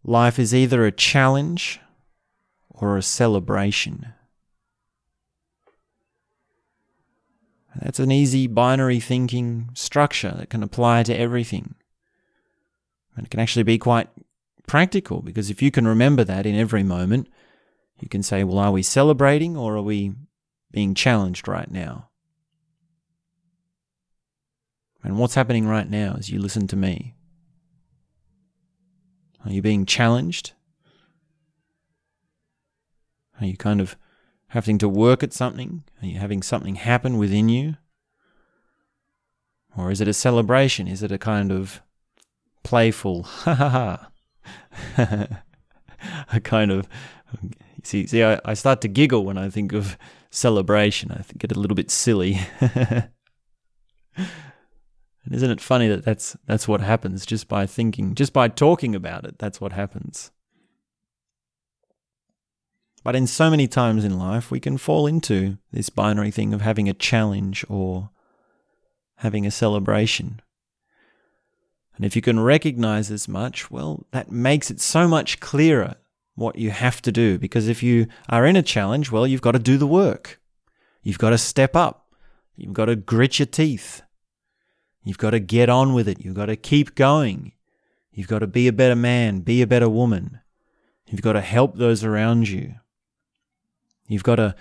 life 0.04 0.40
is 0.40 0.56
either 0.56 0.86
a 0.86 0.92
challenge 0.92 1.80
or 2.70 2.98
a 2.98 3.04
celebration. 3.04 4.14
That's 7.76 8.00
an 8.00 8.12
easy 8.12 8.48
binary 8.48 9.00
thinking 9.00 9.70
structure 9.74 10.34
that 10.38 10.50
can 10.50 10.64
apply 10.64 11.04
to 11.04 11.18
everything. 11.18 11.76
And 13.16 13.26
it 13.26 13.30
can 13.30 13.40
actually 13.40 13.64
be 13.64 13.78
quite 13.78 14.10
practical 14.70 15.24
because 15.24 15.50
if 15.50 15.64
you 15.64 15.72
can 15.72 15.88
remember 15.88 16.24
that 16.24 16.46
in 16.46 16.56
every 16.56 16.84
moment, 16.84 17.28
you 18.00 18.08
can 18.08 18.22
say, 18.22 18.44
well, 18.44 18.60
are 18.60 18.72
we 18.72 18.84
celebrating 18.84 19.58
or 19.58 19.76
are 19.76 19.82
we 19.82 20.14
being 20.72 20.94
challenged 20.94 21.48
right 21.48 21.72
now? 21.72 22.10
And 25.04 25.18
what's 25.18 25.34
happening 25.34 25.68
right 25.68 25.90
now 25.90 26.16
as 26.20 26.30
you 26.30 26.40
listen 26.40 26.68
to 26.68 26.76
me? 26.76 27.16
Are 29.44 29.52
you 29.52 29.64
being 29.64 29.88
challenged? 29.88 30.52
Are 33.42 33.48
you 33.48 33.58
kind 33.58 33.82
of 33.82 33.98
having 34.50 34.78
to 34.78 34.88
work 34.88 35.24
at 35.24 35.34
something? 35.34 35.84
Are 36.02 36.06
you 36.06 36.20
having 36.20 36.44
something 36.44 36.76
happen 36.76 37.18
within 37.18 37.50
you? 37.50 37.78
Or 39.76 39.90
is 39.90 40.00
it 40.00 40.08
a 40.08 40.14
celebration? 40.14 40.88
Is 40.88 41.02
it 41.02 41.12
a 41.12 41.18
kind 41.18 41.52
of 41.52 41.82
playful, 42.64 43.24
ha 43.24 43.56
ha 43.56 43.70
ha, 43.70 44.10
a 44.98 46.40
kind 46.44 46.72
of, 46.72 46.88
see, 47.84 48.08
see, 48.08 48.24
I, 48.24 48.40
I 48.46 48.54
start 48.54 48.82
to 48.82 48.88
giggle 48.88 49.26
when 49.26 49.38
I 49.38 49.50
think 49.50 49.74
of 49.74 49.98
celebration. 50.30 51.12
I 51.12 51.24
get 51.38 51.52
a 51.52 51.60
little 51.60 51.76
bit 51.76 51.92
silly. 51.92 52.40
and 52.60 53.10
isn't 55.32 55.52
it 55.52 55.62
funny 55.62 55.88
that 55.88 56.06
that's 56.06 56.36
that's 56.46 56.68
what 56.68 56.82
happens 56.82 57.26
just 57.26 57.48
by 57.48 57.66
thinking, 57.66 58.16
just 58.16 58.34
by 58.34 58.48
talking 58.48 58.96
about 58.96 59.26
it? 59.26 59.40
That's 59.40 59.60
what 59.60 59.74
happens. 59.74 60.32
But 63.04 63.16
in 63.16 63.28
so 63.28 63.50
many 63.50 63.68
times 63.68 64.04
in 64.04 64.20
life, 64.20 64.52
we 64.52 64.60
can 64.60 64.78
fall 64.78 65.08
into 65.08 65.58
this 65.72 65.90
binary 65.90 66.32
thing 66.32 66.54
of 66.54 66.62
having 66.62 66.90
a 66.90 66.94
challenge 66.94 67.66
or 67.70 68.10
having 69.18 69.46
a 69.46 69.52
celebration. 69.52 70.42
And 72.00 72.06
if 72.06 72.16
you 72.16 72.22
can 72.22 72.40
recognize 72.40 73.12
as 73.12 73.28
much, 73.28 73.70
well, 73.70 74.06
that 74.12 74.32
makes 74.32 74.72
it 74.72 74.80
so 74.80 75.06
much 75.06 75.42
clearer 75.42 75.98
what 76.36 76.56
you 76.58 76.72
have 76.72 77.02
to 77.02 77.12
do. 77.12 77.38
Because 77.38 77.68
if 77.68 77.84
you 77.84 78.08
are 78.30 78.46
in 78.46 78.56
a 78.56 78.64
challenge, 78.64 79.12
well, 79.12 79.28
you've 79.28 79.42
got 79.42 79.52
to 79.52 79.60
do 79.60 79.78
the 79.78 79.86
work. 79.86 80.40
You've 81.04 81.18
got 81.18 81.32
to 81.32 81.38
step 81.38 81.76
up. 81.76 82.14
You've 82.56 82.72
got 82.72 82.86
to 82.86 82.96
grit 82.96 83.40
your 83.40 83.48
teeth. 83.48 84.02
You've 85.04 85.18
got 85.18 85.32
to 85.32 85.42
get 85.42 85.68
on 85.68 85.94
with 85.94 86.08
it. 86.08 86.24
You've 86.24 86.36
got 86.36 86.46
to 86.46 86.56
keep 86.56 86.96
going. 86.96 87.52
You've 88.14 88.30
got 88.30 88.40
to 88.40 88.48
be 88.48 88.70
a 88.70 88.74
better 88.74 88.96
man, 88.96 89.42
be 89.42 89.62
a 89.62 89.68
better 89.68 89.90
woman. 89.90 90.40
You've 91.06 91.22
got 91.22 91.34
to 91.34 91.42
help 91.42 91.76
those 91.76 92.06
around 92.06 92.48
you. 92.48 92.76
You've 94.08 94.24
got 94.24 94.38
to 94.38 94.56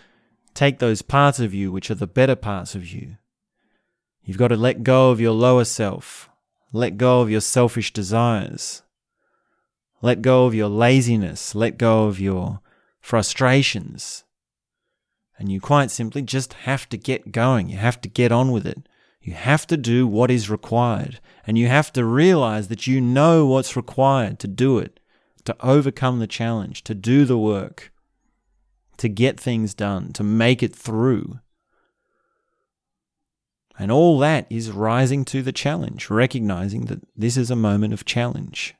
take 0.54 0.80
those 0.80 1.02
parts 1.02 1.38
of 1.38 1.54
you 1.54 1.70
which 1.70 1.88
are 1.88 1.94
the 1.94 2.08
better 2.08 2.34
parts 2.34 2.74
of 2.74 2.88
you. 2.88 3.16
You've 4.24 4.38
got 4.38 4.48
to 4.48 4.56
let 4.56 4.82
go 4.82 5.10
of 5.10 5.20
your 5.20 5.32
lower 5.32 5.64
self, 5.64 6.28
let 6.72 6.96
go 6.96 7.20
of 7.20 7.30
your 7.30 7.40
selfish 7.40 7.92
desires, 7.92 8.82
let 10.02 10.22
go 10.22 10.46
of 10.46 10.54
your 10.54 10.68
laziness, 10.68 11.54
let 11.54 11.78
go 11.78 12.06
of 12.06 12.20
your 12.20 12.60
frustrations. 13.00 14.24
And 15.38 15.50
you 15.50 15.60
quite 15.60 15.90
simply 15.90 16.22
just 16.22 16.52
have 16.52 16.88
to 16.88 16.96
get 16.96 17.32
going. 17.32 17.68
You 17.68 17.78
have 17.78 18.00
to 18.02 18.08
get 18.08 18.32
on 18.32 18.50
with 18.50 18.66
it. 18.66 18.88
You 19.20 19.34
have 19.34 19.66
to 19.68 19.76
do 19.76 20.06
what 20.06 20.30
is 20.30 20.50
required. 20.50 21.20
And 21.46 21.56
you 21.56 21.68
have 21.68 21.92
to 21.92 22.04
realize 22.04 22.68
that 22.68 22.86
you 22.86 23.00
know 23.00 23.46
what's 23.46 23.76
required 23.76 24.38
to 24.40 24.48
do 24.48 24.78
it, 24.78 25.00
to 25.44 25.56
overcome 25.60 26.18
the 26.18 26.26
challenge, 26.26 26.82
to 26.84 26.94
do 26.94 27.24
the 27.24 27.38
work, 27.38 27.92
to 28.98 29.08
get 29.08 29.38
things 29.38 29.74
done, 29.74 30.12
to 30.14 30.24
make 30.24 30.62
it 30.62 30.74
through. 30.74 31.38
And 33.78 33.92
all 33.92 34.18
that 34.18 34.46
is 34.50 34.72
rising 34.72 35.24
to 35.26 35.40
the 35.40 35.52
challenge, 35.52 36.10
recognizing 36.10 36.86
that 36.86 37.00
this 37.16 37.36
is 37.36 37.50
a 37.50 37.56
moment 37.56 37.92
of 37.92 38.04
challenge. 38.04 38.74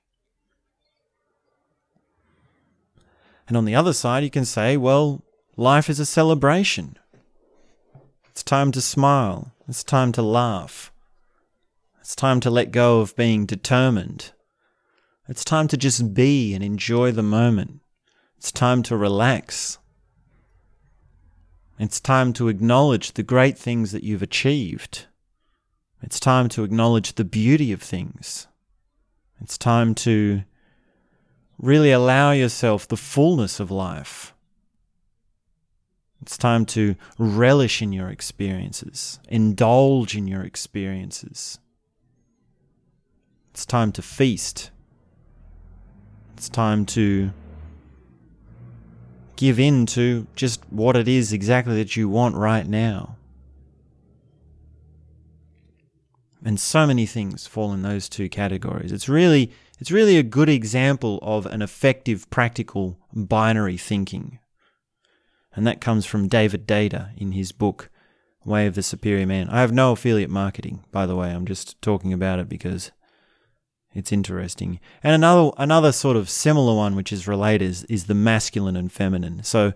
And 3.47 3.57
on 3.57 3.65
the 3.65 3.77
other 3.77 3.93
side, 3.93 4.25
you 4.25 4.31
can 4.31 4.45
say, 4.45 4.77
well, 4.77 5.23
life 5.57 5.89
is 5.89 6.01
a 6.01 6.07
celebration. 6.07 6.99
It's 8.31 8.43
time 8.43 8.73
to 8.73 8.81
smile. 8.81 9.53
It's 9.69 9.85
time 9.85 10.13
to 10.13 10.23
laugh. 10.23 10.93
It's 12.01 12.17
time 12.17 12.41
to 12.41 12.51
let 12.51 12.73
go 12.73 13.01
of 13.01 13.15
being 13.17 13.47
determined. 13.47 14.33
It's 15.29 15.45
time 15.45 15.69
to 15.69 15.77
just 15.77 16.15
be 16.15 16.55
and 16.55 16.65
enjoy 16.65 17.13
the 17.13 17.23
moment. 17.23 17.81
It's 18.37 18.51
time 18.51 18.83
to 18.85 18.97
relax. 18.97 19.79
It's 21.79 22.01
time 22.01 22.33
to 22.35 22.49
acknowledge 22.49 23.13
the 23.13 23.23
great 23.23 23.57
things 23.57 23.93
that 23.93 24.03
you've 24.03 24.23
achieved. 24.23 25.07
It's 26.03 26.19
time 26.19 26.49
to 26.51 26.65
acknowledge 26.65 27.15
the 27.15 27.25
beauty 27.25 27.73
of 27.73 27.83
things. 27.83 28.49
It's 29.41 29.57
time 29.57 29.95
to 29.97 30.43
really 31.59 31.93
allow 31.93 32.33
yourself 32.33 32.89
the 32.89 32.97
fullness 32.97 33.61
of 33.61 33.71
life. 33.71 34.35
It's 36.21 36.37
time 36.37 36.67
to 36.67 36.97
relish 37.17 37.81
in 37.81 37.93
your 37.93 38.09
experiences, 38.09 39.21
indulge 39.29 40.17
in 40.17 40.27
your 40.27 40.43
experiences. 40.43 41.59
It's 43.51 43.65
time 43.65 43.93
to 43.93 44.03
feast. 44.03 44.71
It's 46.37 46.49
time 46.49 46.87
to 46.87 47.31
give 49.39 49.59
in 49.59 49.87
to 49.87 50.27
just 50.37 50.63
what 50.71 50.97
it 50.97 51.09
is 51.09 51.33
exactly 51.33 51.75
that 51.77 51.97
you 51.97 52.11
want 52.11 52.37
right 52.37 52.67
now. 52.67 53.17
And 56.45 56.61
so 56.61 56.87
many 56.87 57.07
things 57.07 57.47
fall 57.47 57.73
in 57.73 57.81
those 57.81 58.09
two 58.09 58.29
categories. 58.29 58.93
It's 58.93 59.09
really 59.09 59.51
it's 59.81 59.91
really 59.91 60.19
a 60.19 60.23
good 60.23 60.51
example 60.51 61.19
of 61.23 61.47
an 61.47 61.63
effective 61.63 62.29
practical 62.29 62.99
binary 63.15 63.77
thinking 63.77 64.39
and 65.59 65.67
that 65.67 65.81
comes 65.81 66.07
from 66.07 66.29
David 66.29 66.69
Deida 66.69 67.11
in 67.17 67.33
his 67.33 67.51
book 67.51 67.91
Way 68.45 68.67
of 68.67 68.77
the 68.77 68.83
Superior 68.83 69.27
Man. 69.27 69.49
I 69.49 69.61
have 69.61 69.73
no 69.73 69.91
affiliate 69.91 70.31
marketing, 70.31 70.85
by 70.93 71.05
the 71.05 71.17
way. 71.17 71.31
I'm 71.31 71.47
just 71.47 71.83
talking 71.83 72.13
about 72.13 72.39
it 72.39 72.49
because 72.49 72.93
it's 73.99 74.13
interesting. 74.13 74.79
And 75.03 75.13
another 75.13 75.51
another 75.59 75.91
sort 75.91 76.17
of 76.17 76.31
similar 76.31 76.75
one 76.75 76.95
which 76.95 77.13
is 77.13 77.27
related 77.27 77.69
is, 77.69 77.85
is 77.85 78.05
the 78.05 78.15
masculine 78.15 78.77
and 78.77 78.93
feminine. 78.93 79.43
So 79.43 79.73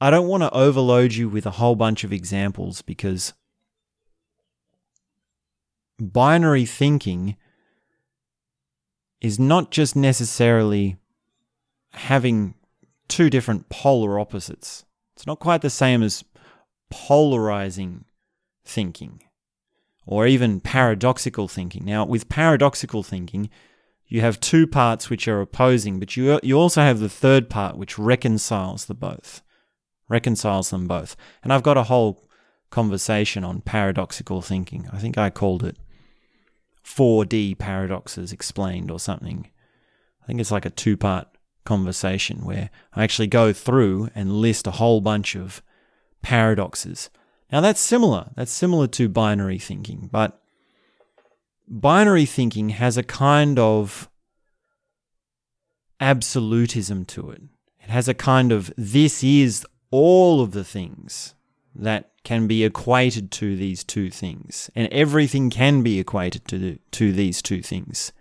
I 0.00 0.10
don't 0.10 0.28
want 0.28 0.44
to 0.44 0.54
overload 0.54 1.14
you 1.14 1.28
with 1.28 1.44
a 1.44 1.50
whole 1.50 1.74
bunch 1.74 2.04
of 2.04 2.12
examples 2.12 2.82
because 2.82 3.32
binary 5.98 6.64
thinking 6.64 7.36
is 9.20 9.40
not 9.40 9.72
just 9.72 9.96
necessarily 9.96 10.96
having 11.94 12.54
two 13.08 13.28
different 13.28 13.68
polar 13.68 14.20
opposites. 14.20 14.84
It's 15.16 15.26
not 15.26 15.40
quite 15.40 15.62
the 15.62 15.70
same 15.70 16.02
as 16.02 16.24
polarizing 16.90 18.04
thinking 18.64 19.22
or 20.06 20.26
even 20.26 20.60
paradoxical 20.60 21.48
thinking. 21.48 21.84
Now, 21.84 22.04
with 22.04 22.28
paradoxical 22.28 23.02
thinking, 23.02 23.50
you 24.06 24.20
have 24.20 24.40
two 24.40 24.66
parts 24.66 25.08
which 25.08 25.26
are 25.28 25.40
opposing, 25.40 25.98
but 25.98 26.16
you, 26.16 26.38
you 26.42 26.58
also 26.58 26.82
have 26.82 26.98
the 26.98 27.08
third 27.08 27.48
part 27.48 27.76
which 27.76 27.98
reconciles 27.98 28.86
the 28.86 28.94
both, 28.94 29.42
reconciles 30.08 30.70
them 30.70 30.86
both. 30.86 31.16
And 31.42 31.52
I've 31.52 31.62
got 31.62 31.78
a 31.78 31.84
whole 31.84 32.28
conversation 32.70 33.44
on 33.44 33.60
paradoxical 33.60 34.42
thinking. 34.42 34.88
I 34.92 34.98
think 34.98 35.16
I 35.16 35.30
called 35.30 35.62
it 35.62 35.76
4D 36.84 37.58
paradoxes 37.58 38.32
explained 38.32 38.90
or 38.90 38.98
something. 38.98 39.48
I 40.22 40.26
think 40.26 40.40
it's 40.40 40.50
like 40.50 40.66
a 40.66 40.70
two 40.70 40.96
part 40.96 41.28
conversation 41.64 42.44
where 42.44 42.70
I 42.94 43.04
actually 43.04 43.28
go 43.28 43.52
through 43.52 44.10
and 44.14 44.32
list 44.32 44.66
a 44.66 44.72
whole 44.72 45.00
bunch 45.00 45.36
of 45.36 45.62
paradoxes. 46.22 47.08
Now 47.52 47.60
that's 47.60 47.80
similar. 47.80 48.30
That's 48.34 48.50
similar 48.50 48.86
to 48.88 49.08
binary 49.08 49.58
thinking, 49.58 50.08
but 50.10 50.40
binary 51.68 52.24
thinking 52.24 52.70
has 52.70 52.96
a 52.96 53.02
kind 53.02 53.58
of 53.58 54.08
absolutism 56.00 57.04
to 57.04 57.30
it. 57.30 57.42
It 57.80 57.90
has 57.90 58.08
a 58.08 58.14
kind 58.14 58.52
of 58.52 58.72
this 58.76 59.22
is 59.22 59.66
all 59.90 60.40
of 60.40 60.52
the 60.52 60.64
things 60.64 61.34
that 61.74 62.10
can 62.24 62.46
be 62.46 62.64
equated 62.64 63.30
to 63.32 63.56
these 63.56 63.84
two 63.84 64.08
things, 64.10 64.70
and 64.74 64.88
everything 64.92 65.50
can 65.50 65.82
be 65.82 65.98
equated 65.98 66.46
to, 66.48 66.58
the, 66.58 66.78
to 66.92 67.12
these 67.12 67.42
two 67.42 67.60
things. 67.60 68.12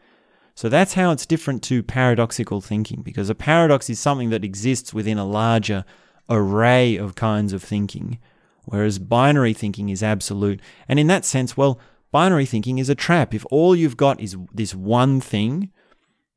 So 0.55 0.69
that's 0.69 0.95
how 0.95 1.11
it's 1.11 1.25
different 1.25 1.63
to 1.63 1.83
paradoxical 1.83 2.61
thinking, 2.61 3.01
because 3.01 3.29
a 3.29 3.35
paradox 3.35 3.89
is 3.89 3.99
something 3.99 4.29
that 4.31 4.43
exists 4.43 4.93
within 4.93 5.17
a 5.17 5.25
larger 5.25 5.85
array 6.29 6.97
of 6.97 7.15
kinds 7.15 7.53
of 7.53 7.63
thinking, 7.63 8.19
whereas 8.65 8.99
binary 8.99 9.53
thinking 9.53 9.89
is 9.89 10.03
absolute. 10.03 10.59
And 10.87 10.99
in 10.99 11.07
that 11.07 11.25
sense, 11.25 11.55
well, 11.57 11.79
binary 12.11 12.45
thinking 12.45 12.77
is 12.77 12.89
a 12.89 12.95
trap. 12.95 13.33
If 13.33 13.45
all 13.51 13.75
you've 13.75 13.97
got 13.97 14.19
is 14.19 14.35
this 14.53 14.75
one 14.75 15.21
thing, 15.21 15.71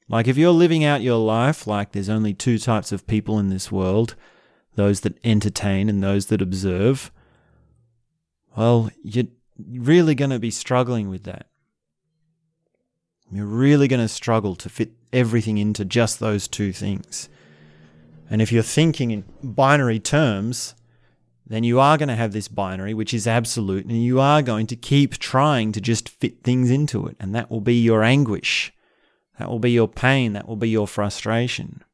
like 0.08 0.28
if 0.28 0.36
you're 0.36 0.50
living 0.50 0.84
out 0.84 1.02
your 1.02 1.18
life 1.18 1.66
like 1.66 1.92
there's 1.92 2.08
only 2.08 2.34
two 2.34 2.58
types 2.58 2.92
of 2.92 3.06
people 3.06 3.38
in 3.38 3.48
this 3.48 3.72
world 3.72 4.14
those 4.76 5.00
that 5.00 5.16
entertain 5.24 5.88
and 5.88 6.02
those 6.02 6.26
that 6.26 6.42
observe, 6.42 7.12
well, 8.56 8.90
you're 9.02 9.26
really 9.56 10.14
going 10.14 10.30
to 10.30 10.38
be 10.38 10.50
struggling 10.50 11.08
with 11.08 11.24
that. 11.24 11.46
You're 13.30 13.46
really 13.46 13.88
going 13.88 14.02
to 14.02 14.08
struggle 14.08 14.54
to 14.56 14.68
fit 14.68 14.92
everything 15.12 15.58
into 15.58 15.84
just 15.84 16.20
those 16.20 16.48
two 16.48 16.72
things. 16.72 17.28
And 18.28 18.42
if 18.42 18.52
you're 18.52 18.62
thinking 18.62 19.10
in 19.10 19.24
binary 19.42 20.00
terms, 20.00 20.74
then 21.46 21.62
you 21.62 21.78
are 21.78 21.98
going 21.98 22.08
to 22.08 22.16
have 22.16 22.32
this 22.32 22.48
binary, 22.48 22.94
which 22.94 23.12
is 23.12 23.26
absolute, 23.26 23.84
and 23.84 24.02
you 24.02 24.18
are 24.18 24.40
going 24.40 24.66
to 24.68 24.76
keep 24.76 25.18
trying 25.18 25.72
to 25.72 25.80
just 25.80 26.08
fit 26.08 26.42
things 26.42 26.70
into 26.70 27.06
it. 27.06 27.16
And 27.20 27.34
that 27.34 27.50
will 27.50 27.60
be 27.60 27.74
your 27.74 28.02
anguish. 28.02 28.72
That 29.38 29.50
will 29.50 29.58
be 29.58 29.72
your 29.72 29.88
pain. 29.88 30.32
That 30.32 30.48
will 30.48 30.56
be 30.56 30.70
your 30.70 30.88
frustration. 30.88 31.84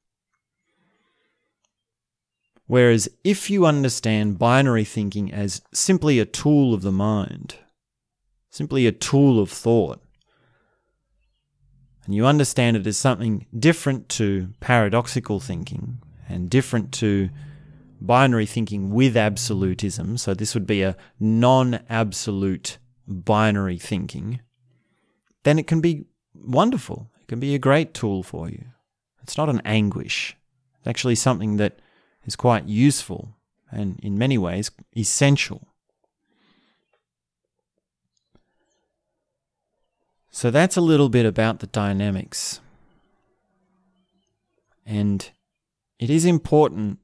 Whereas 2.67 3.09
if 3.25 3.51
you 3.51 3.67
understand 3.67 4.39
binary 4.39 4.85
thinking 4.85 5.33
as 5.33 5.63
simply 5.75 6.21
a 6.21 6.25
tool 6.25 6.73
of 6.73 6.83
the 6.83 6.93
mind, 6.93 7.57
simply 8.51 8.87
a 8.87 8.93
tool 8.93 9.41
of 9.41 9.51
thought, 9.51 10.01
and 12.05 12.15
you 12.15 12.25
understand 12.25 12.77
it 12.77 12.87
as 12.87 12.97
something 12.97 13.47
different 13.59 14.09
to 14.11 14.51
paradoxical 14.61 15.41
thinking 15.41 16.01
and 16.29 16.49
different 16.49 16.93
to 16.93 17.31
binary 18.01 18.47
thinking 18.47 18.91
with 18.91 19.17
absolutism, 19.17 20.17
so 20.17 20.35
this 20.35 20.55
would 20.55 20.67
be 20.67 20.83
a 20.83 20.97
non 21.19 21.81
absolute 21.89 22.79
binary 23.07 23.79
thinking, 23.79 24.41
then 25.43 25.59
it 25.59 25.67
can 25.67 25.81
be 25.81 26.07
wonderful. 26.35 27.11
It 27.21 27.29
can 27.29 27.41
be 27.41 27.55
a 27.55 27.59
great 27.59 27.95
tool 27.95 28.23
for 28.23 28.49
you. 28.49 28.65
It's 29.23 29.37
not 29.37 29.49
an 29.49 29.63
anguish, 29.65 30.37
it's 30.79 30.89
actually 30.89 31.15
something 31.15 31.57
that 31.59 31.79
is 32.25 32.37
quite 32.37 32.67
useful 32.67 33.37
and, 33.71 33.99
in 34.03 34.19
many 34.19 34.39
ways, 34.39 34.71
essential. 34.97 35.69
So 40.31 40.51
that's 40.51 40.77
a 40.77 40.81
little 40.81 41.09
bit 41.09 41.27
about 41.27 41.59
the 41.59 41.67
dynamics. 41.67 42.61
And 44.87 45.29
it 45.99 46.09
is 46.09 46.25
important, 46.25 46.99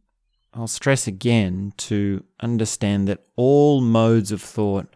I'll 0.57 0.66
stress 0.66 1.07
again, 1.07 1.75
to 1.77 2.25
understand 2.40 3.07
that 3.09 3.27
all 3.37 3.83
modes 3.83 4.33
of 4.33 4.40
thought 4.40 4.88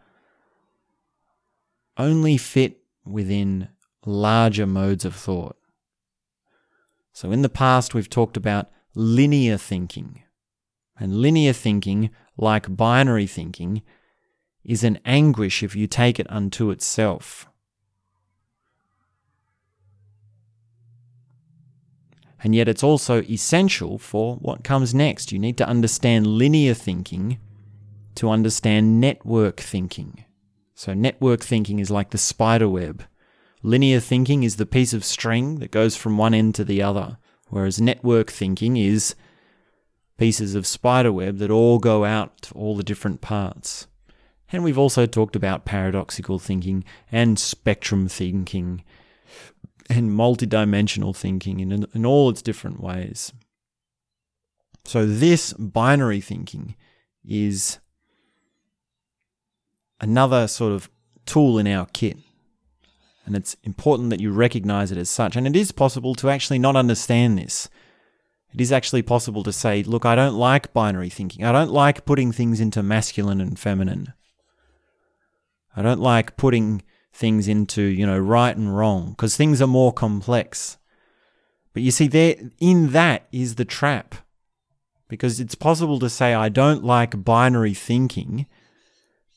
only 1.98 2.38
fit 2.38 2.78
within 3.04 3.68
larger 4.06 4.66
modes 4.66 5.04
of 5.04 5.14
thought. 5.14 5.56
So 7.12 7.30
in 7.30 7.42
the 7.42 7.50
past, 7.50 7.92
we've 7.92 8.08
talked 8.08 8.38
about 8.38 8.70
linear 8.94 9.58
thinking. 9.58 10.22
And 10.98 11.16
linear 11.16 11.52
thinking, 11.52 12.08
like 12.38 12.74
binary 12.74 13.26
thinking, 13.26 13.82
is 14.64 14.82
an 14.82 14.98
anguish 15.04 15.62
if 15.62 15.76
you 15.76 15.86
take 15.86 16.18
it 16.18 16.30
unto 16.30 16.70
itself. 16.70 17.49
And 22.42 22.54
yet, 22.54 22.68
it's 22.68 22.82
also 22.82 23.22
essential 23.22 23.98
for 23.98 24.36
what 24.36 24.64
comes 24.64 24.94
next. 24.94 25.30
You 25.30 25.38
need 25.38 25.58
to 25.58 25.68
understand 25.68 26.26
linear 26.26 26.74
thinking 26.74 27.38
to 28.14 28.30
understand 28.30 29.00
network 29.00 29.60
thinking. 29.60 30.24
So, 30.74 30.94
network 30.94 31.42
thinking 31.42 31.78
is 31.78 31.90
like 31.90 32.10
the 32.10 32.18
spider 32.18 32.68
web. 32.68 33.04
Linear 33.62 34.00
thinking 34.00 34.42
is 34.42 34.56
the 34.56 34.64
piece 34.64 34.94
of 34.94 35.04
string 35.04 35.58
that 35.58 35.70
goes 35.70 35.96
from 35.96 36.16
one 36.16 36.32
end 36.32 36.54
to 36.54 36.64
the 36.64 36.80
other, 36.80 37.18
whereas 37.48 37.80
network 37.80 38.30
thinking 38.30 38.78
is 38.78 39.14
pieces 40.16 40.54
of 40.54 40.66
spider 40.66 41.12
web 41.12 41.38
that 41.38 41.50
all 41.50 41.78
go 41.78 42.04
out 42.04 42.40
to 42.42 42.54
all 42.54 42.74
the 42.74 42.82
different 42.82 43.20
parts. 43.20 43.86
And 44.52 44.64
we've 44.64 44.78
also 44.78 45.06
talked 45.06 45.36
about 45.36 45.64
paradoxical 45.64 46.38
thinking 46.38 46.84
and 47.12 47.38
spectrum 47.38 48.08
thinking 48.08 48.82
and 49.90 50.12
multidimensional 50.12 51.14
thinking 51.14 51.60
in, 51.60 51.84
in 51.92 52.06
all 52.06 52.30
its 52.30 52.40
different 52.40 52.80
ways. 52.80 53.32
So, 54.84 55.04
this 55.04 55.52
binary 55.54 56.20
thinking 56.20 56.76
is 57.24 57.78
another 60.00 60.48
sort 60.48 60.72
of 60.72 60.88
tool 61.26 61.58
in 61.58 61.66
our 61.66 61.86
kit. 61.92 62.16
And 63.26 63.36
it's 63.36 63.56
important 63.62 64.10
that 64.10 64.20
you 64.20 64.32
recognize 64.32 64.90
it 64.90 64.98
as 64.98 65.10
such. 65.10 65.36
And 65.36 65.46
it 65.46 65.54
is 65.54 65.70
possible 65.70 66.14
to 66.16 66.30
actually 66.30 66.58
not 66.58 66.74
understand 66.74 67.36
this. 67.36 67.68
It 68.52 68.60
is 68.60 68.72
actually 68.72 69.02
possible 69.02 69.42
to 69.44 69.52
say, 69.52 69.82
look, 69.82 70.04
I 70.04 70.16
don't 70.16 70.34
like 70.34 70.72
binary 70.72 71.10
thinking. 71.10 71.44
I 71.44 71.52
don't 71.52 71.70
like 71.70 72.04
putting 72.04 72.32
things 72.32 72.58
into 72.58 72.82
masculine 72.82 73.40
and 73.40 73.58
feminine. 73.58 74.14
I 75.76 75.82
don't 75.82 76.00
like 76.00 76.36
putting 76.36 76.82
things 77.12 77.48
into, 77.48 77.82
you 77.82 78.06
know, 78.06 78.18
right 78.18 78.56
and 78.56 78.76
wrong 78.76 79.10
because 79.10 79.36
things 79.36 79.60
are 79.60 79.66
more 79.66 79.92
complex. 79.92 80.78
But 81.72 81.82
you 81.82 81.90
see, 81.90 82.08
there 82.08 82.36
in 82.58 82.90
that 82.90 83.26
is 83.32 83.54
the 83.54 83.64
trap. 83.64 84.14
Because 85.08 85.40
it's 85.40 85.56
possible 85.56 85.98
to 85.98 86.08
say, 86.08 86.34
I 86.34 86.48
don't 86.48 86.84
like 86.84 87.24
binary 87.24 87.74
thinking 87.74 88.46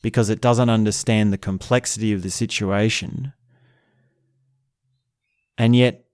because 0.02 0.30
it 0.30 0.40
doesn't 0.40 0.70
understand 0.70 1.32
the 1.32 1.38
complexity 1.38 2.12
of 2.12 2.22
the 2.22 2.30
situation. 2.30 3.32
And 5.58 5.74
yet, 5.74 6.04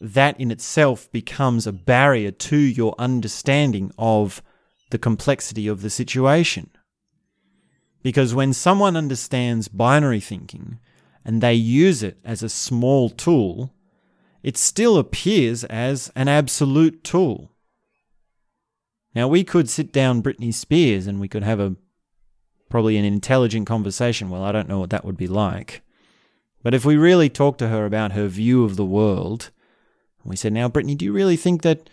that 0.00 0.38
in 0.40 0.50
itself 0.50 1.10
becomes 1.12 1.66
a 1.66 1.72
barrier 1.72 2.30
to 2.30 2.56
your 2.56 2.94
understanding 2.98 3.92
of 3.98 4.42
the 4.90 4.98
complexity 4.98 5.68
of 5.68 5.82
the 5.82 5.90
situation. 5.90 6.70
Because 8.02 8.34
when 8.34 8.52
someone 8.52 8.96
understands 8.96 9.68
binary 9.68 10.20
thinking 10.20 10.78
and 11.24 11.40
they 11.40 11.54
use 11.54 12.02
it 12.02 12.18
as 12.24 12.42
a 12.42 12.48
small 12.48 13.08
tool, 13.08 13.72
it 14.42 14.56
still 14.56 14.98
appears 14.98 15.64
as 15.64 16.12
an 16.14 16.28
absolute 16.28 17.02
tool. 17.02 17.50
Now, 19.14 19.28
we 19.28 19.44
could 19.44 19.70
sit 19.70 19.92
down 19.92 20.22
Britney 20.22 20.52
Spears 20.52 21.06
and 21.06 21.20
we 21.20 21.28
could 21.28 21.44
have 21.44 21.60
a 21.60 21.76
probably 22.68 22.96
an 22.96 23.04
intelligent 23.04 23.66
conversation. 23.66 24.28
Well, 24.28 24.42
I 24.42 24.52
don't 24.52 24.68
know 24.68 24.80
what 24.80 24.90
that 24.90 25.04
would 25.04 25.16
be 25.16 25.28
like. 25.28 25.82
But 26.62 26.74
if 26.74 26.84
we 26.84 26.96
really 26.96 27.28
talk 27.28 27.56
to 27.58 27.68
her 27.68 27.86
about 27.86 28.12
her 28.12 28.26
view 28.26 28.64
of 28.64 28.76
the 28.76 28.84
world, 28.84 29.50
we 30.24 30.36
said, 30.36 30.52
Now, 30.52 30.68
Britney, 30.68 30.96
do 30.96 31.04
you 31.04 31.12
really 31.12 31.36
think 31.36 31.62
that. 31.62 31.88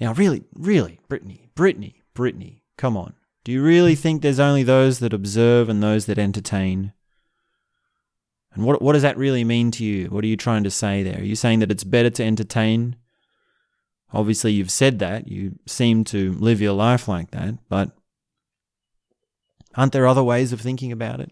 Now, 0.00 0.14
really, 0.14 0.44
really, 0.54 1.00
Britney, 1.10 1.50
Britney, 1.54 1.96
Britney, 2.14 2.62
come 2.78 2.96
on. 2.96 3.14
Do 3.44 3.52
you 3.52 3.62
really 3.62 3.94
think 3.94 4.22
there's 4.22 4.40
only 4.40 4.62
those 4.62 4.98
that 5.00 5.12
observe 5.12 5.68
and 5.68 5.82
those 5.82 6.06
that 6.06 6.18
entertain? 6.18 6.92
And 8.54 8.64
what, 8.64 8.82
what 8.82 8.94
does 8.94 9.02
that 9.02 9.16
really 9.16 9.44
mean 9.44 9.70
to 9.72 9.84
you? 9.84 10.06
What 10.08 10.24
are 10.24 10.28
you 10.28 10.36
trying 10.36 10.64
to 10.64 10.70
say 10.70 11.02
there? 11.02 11.18
Are 11.18 11.24
you 11.24 11.36
saying 11.36 11.60
that 11.60 11.70
it's 11.70 11.84
better 11.84 12.10
to 12.10 12.24
entertain? 12.24 12.96
Obviously, 14.12 14.52
you've 14.52 14.72
said 14.72 14.98
that. 14.98 15.28
You 15.28 15.58
seem 15.66 16.04
to 16.04 16.32
live 16.32 16.60
your 16.60 16.72
life 16.72 17.06
like 17.06 17.30
that. 17.30 17.54
But 17.68 17.90
aren't 19.76 19.92
there 19.92 20.06
other 20.06 20.24
ways 20.24 20.52
of 20.52 20.60
thinking 20.60 20.90
about 20.90 21.20
it? 21.20 21.30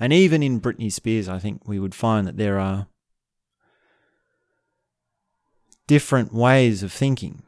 And 0.00 0.12
even 0.12 0.42
in 0.42 0.60
Britney 0.60 0.90
Spears, 0.90 1.28
I 1.28 1.38
think 1.38 1.68
we 1.68 1.78
would 1.78 1.94
find 1.94 2.26
that 2.26 2.36
there 2.38 2.58
are 2.58 2.86
different 5.86 6.32
ways 6.32 6.82
of 6.82 6.92
thinking. 6.92 7.42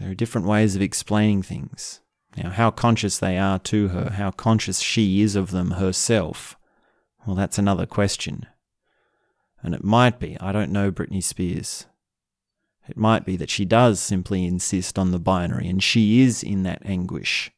There 0.00 0.10
are 0.10 0.14
different 0.14 0.46
ways 0.46 0.74
of 0.74 0.82
explaining 0.82 1.42
things. 1.42 2.00
Now, 2.36 2.50
how 2.50 2.72
conscious 2.72 3.18
they 3.18 3.38
are 3.38 3.60
to 3.60 3.88
her, 3.88 4.10
how 4.10 4.32
conscious 4.32 4.80
she 4.80 5.22
is 5.22 5.36
of 5.36 5.52
them 5.52 5.72
herself, 5.72 6.56
well, 7.26 7.36
that's 7.36 7.58
another 7.58 7.86
question. 7.86 8.46
And 9.62 9.74
it 9.74 9.82
might 9.82 10.18
be, 10.18 10.36
I 10.40 10.52
don't 10.52 10.72
know 10.72 10.92
Britney 10.92 11.22
Spears. 11.22 11.86
It 12.86 12.98
might 12.98 13.24
be 13.24 13.36
that 13.36 13.48
she 13.48 13.64
does 13.64 13.98
simply 13.98 14.44
insist 14.44 14.98
on 14.98 15.10
the 15.10 15.18
binary 15.18 15.68
and 15.68 15.82
she 15.82 16.20
is 16.20 16.42
in 16.42 16.64
that 16.64 16.82
anguish. 16.84 17.50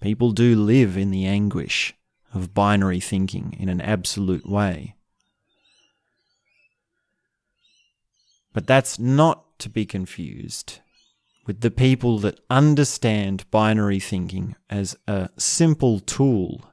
People 0.00 0.32
do 0.32 0.56
live 0.56 0.96
in 0.96 1.10
the 1.10 1.24
anguish 1.24 1.94
of 2.34 2.52
binary 2.52 3.00
thinking 3.00 3.56
in 3.58 3.68
an 3.68 3.80
absolute 3.80 4.48
way. 4.48 4.96
But 8.52 8.66
that's 8.66 8.98
not 8.98 9.58
to 9.60 9.68
be 9.68 9.86
confused 9.86 10.80
with 11.46 11.60
the 11.60 11.70
people 11.70 12.18
that 12.18 12.40
understand 12.50 13.48
binary 13.50 14.00
thinking 14.00 14.56
as 14.68 14.96
a 15.06 15.30
simple 15.36 16.00
tool 16.00 16.72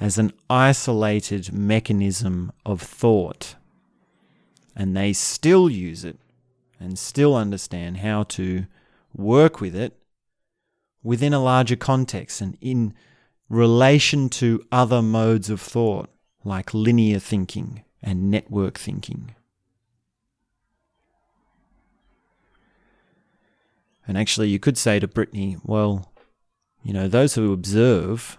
as 0.00 0.16
an 0.18 0.32
isolated 0.48 1.52
mechanism 1.52 2.50
of 2.64 2.80
thought. 2.80 3.54
And 4.74 4.96
they 4.96 5.12
still 5.12 5.68
use 5.68 6.04
it 6.04 6.18
and 6.80 6.98
still 6.98 7.36
understand 7.36 7.98
how 7.98 8.22
to 8.22 8.66
work 9.14 9.60
with 9.60 9.76
it 9.76 9.96
within 11.02 11.34
a 11.34 11.42
larger 11.42 11.76
context 11.76 12.40
and 12.40 12.56
in 12.60 12.94
relation 13.50 14.28
to 14.30 14.64
other 14.72 15.02
modes 15.02 15.50
of 15.50 15.60
thought 15.60 16.08
like 16.44 16.72
linear 16.72 17.18
thinking 17.18 17.84
and 18.02 18.30
network 18.30 18.78
thinking. 18.78 19.34
And 24.08 24.16
actually, 24.16 24.48
you 24.48 24.58
could 24.58 24.78
say 24.78 24.98
to 24.98 25.06
Britney, 25.06 25.60
well, 25.62 26.10
you 26.82 26.92
know, 26.92 27.06
those 27.06 27.34
who 27.34 27.52
observe 27.52 28.38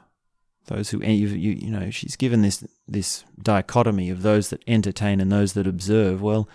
those 0.72 0.90
who 0.90 1.02
you, 1.04 1.28
you, 1.28 1.70
know 1.70 1.90
she's 1.90 2.16
given 2.16 2.42
this 2.42 2.66
this 2.88 3.24
dichotomy 3.42 4.10
of 4.10 4.22
those 4.22 4.50
that 4.50 4.64
entertain 4.68 5.20
and 5.20 5.32
those 5.32 5.54
that 5.54 5.68
observe. 5.68 6.22
Well 6.22 6.48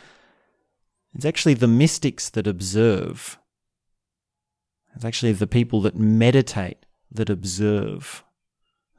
it's 1.15 1.25
actually 1.25 1.55
the 1.55 1.67
mystics 1.67 2.29
that 2.31 2.47
observe. 2.47 3.39
It's 4.95 5.05
actually 5.05 5.33
the 5.33 5.47
people 5.47 5.81
that 5.83 5.97
meditate 5.97 6.85
that 7.11 7.31
observe. 7.31 8.23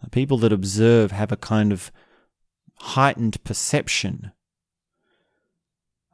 The 0.03 0.09
people 0.09 0.39
that 0.39 0.51
observe 0.51 1.11
have 1.11 1.31
a 1.31 1.37
kind 1.37 1.71
of 1.71 1.91
heightened 2.79 3.43
perception. 3.43 4.31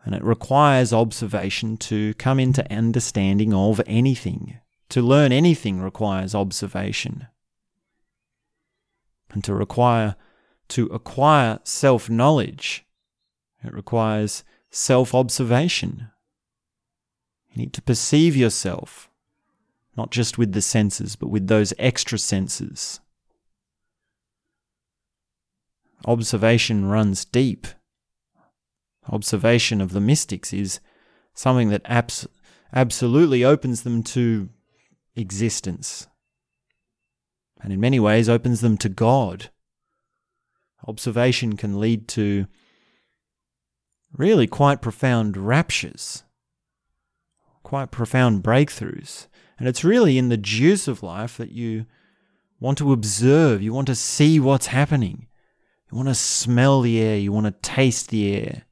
And 0.03 0.13
it 0.13 0.23
requires 0.23 0.91
observation 0.91 1.77
to 1.77 2.13
come 2.15 2.37
into 2.37 2.69
understanding 2.69 3.53
of 3.53 3.79
anything. 3.85 4.59
To 4.89 5.01
learn 5.01 5.31
anything 5.31 5.79
requires 5.79 6.35
observation 6.35 7.27
and 9.33 9.43
to 9.43 9.53
require 9.53 10.15
to 10.69 10.85
acquire 10.87 11.59
self 11.63 12.09
knowledge. 12.09 12.85
It 13.63 13.73
requires 13.73 14.43
self 14.69 15.13
observation. 15.13 16.09
You 17.51 17.61
need 17.61 17.73
to 17.73 17.81
perceive 17.81 18.35
yourself, 18.35 19.09
not 19.95 20.11
just 20.11 20.37
with 20.37 20.53
the 20.53 20.61
senses, 20.61 21.15
but 21.15 21.27
with 21.27 21.47
those 21.47 21.73
extra 21.77 22.17
senses. 22.17 22.99
Observation 26.05 26.85
runs 26.85 27.23
deep. 27.25 27.67
Observation 29.09 29.81
of 29.81 29.91
the 29.91 30.01
mystics 30.01 30.51
is 30.53 30.79
something 31.33 31.69
that 31.69 31.81
abs- 31.85 32.27
absolutely 32.73 33.43
opens 33.43 33.83
them 33.83 34.01
to 34.03 34.49
existence 35.15 36.07
and 37.63 37.71
in 37.71 37.79
many 37.79 37.99
ways 37.99 38.29
opens 38.29 38.61
them 38.61 38.77
to 38.77 38.89
God. 38.89 39.49
Observation 40.85 41.55
can 41.55 41.79
lead 41.79 42.07
to 42.09 42.45
really 44.15 44.45
quite 44.45 44.81
profound 44.81 45.37
raptures, 45.37 46.23
quite 47.63 47.89
profound 47.89 48.43
breakthroughs. 48.43 49.27
And 49.57 49.67
it's 49.67 49.83
really 49.83 50.17
in 50.17 50.29
the 50.29 50.37
juice 50.37 50.87
of 50.87 51.01
life 51.01 51.37
that 51.37 51.51
you 51.51 51.85
want 52.59 52.77
to 52.79 52.91
observe, 52.91 53.61
you 53.61 53.73
want 53.73 53.87
to 53.87 53.95
see 53.95 54.39
what's 54.39 54.67
happening, 54.67 55.27
you 55.89 55.95
want 55.95 56.09
to 56.09 56.15
smell 56.15 56.81
the 56.81 56.99
air, 57.01 57.17
you 57.17 57.31
want 57.31 57.45
to 57.45 57.55
taste 57.61 58.09
the 58.09 58.35
air. 58.35 58.63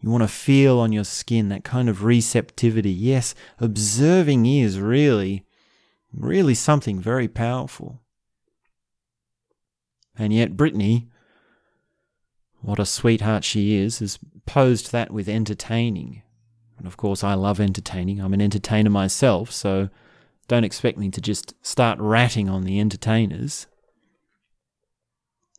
You 0.00 0.10
want 0.10 0.22
to 0.22 0.28
feel 0.28 0.78
on 0.78 0.92
your 0.92 1.04
skin 1.04 1.48
that 1.48 1.64
kind 1.64 1.88
of 1.88 2.04
receptivity. 2.04 2.92
Yes, 2.92 3.34
observing 3.58 4.46
is 4.46 4.78
really, 4.78 5.45
really 6.16 6.54
something 6.54 6.98
very 6.98 7.28
powerful. 7.28 8.00
And 10.18 10.32
yet, 10.32 10.56
Britney, 10.56 11.08
what 12.62 12.78
a 12.78 12.86
sweetheart 12.86 13.44
she 13.44 13.76
is, 13.76 13.98
has 13.98 14.18
posed 14.46 14.92
that 14.92 15.10
with 15.10 15.28
entertaining. 15.28 16.22
And 16.78 16.86
of 16.86 16.96
course, 16.96 17.22
I 17.22 17.34
love 17.34 17.60
entertaining. 17.60 18.20
I'm 18.20 18.34
an 18.34 18.40
entertainer 18.40 18.90
myself, 18.90 19.52
so 19.52 19.90
don't 20.48 20.64
expect 20.64 20.98
me 20.98 21.10
to 21.10 21.20
just 21.20 21.54
start 21.64 21.98
ratting 22.00 22.48
on 22.48 22.64
the 22.64 22.80
entertainers. 22.80 23.66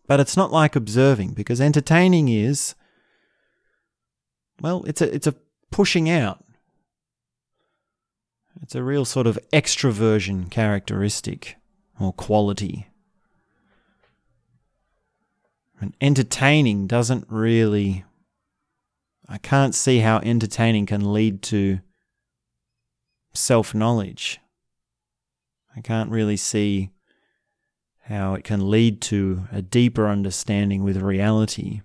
But 0.08 0.20
it's 0.20 0.38
not 0.38 0.52
like 0.52 0.76
observing, 0.76 1.34
because 1.34 1.60
entertaining 1.60 2.30
is, 2.30 2.76
well, 4.62 4.84
it's 4.86 5.02
a, 5.02 5.14
it's 5.14 5.28
a 5.28 5.36
pushing 5.70 6.10
out. 6.10 6.44
It's 8.62 8.76
a 8.76 8.84
real 8.84 9.06
sort 9.06 9.28
of 9.28 9.40
extroversion 9.54 10.50
characteristic 10.50 11.58
or 12.00 12.14
quality. 12.14 12.88
And 15.80 15.96
entertaining 16.02 16.88
doesn't 16.88 17.26
really. 17.30 18.04
I 19.30 19.38
can't 19.38 19.76
see 19.76 20.00
how 20.00 20.20
entertaining 20.20 20.86
can 20.86 21.14
lead 21.14 21.42
to 21.44 21.80
self 23.34 23.74
knowledge. 23.76 24.40
I 25.76 25.82
can't 25.82 26.10
really 26.10 26.38
see 26.38 26.92
how 28.06 28.34
it 28.34 28.44
can 28.44 28.70
lead 28.70 29.02
to 29.02 29.48
a 29.52 29.62
deeper 29.62 30.08
understanding 30.08 30.84
with 30.84 30.98
reality 30.98 31.82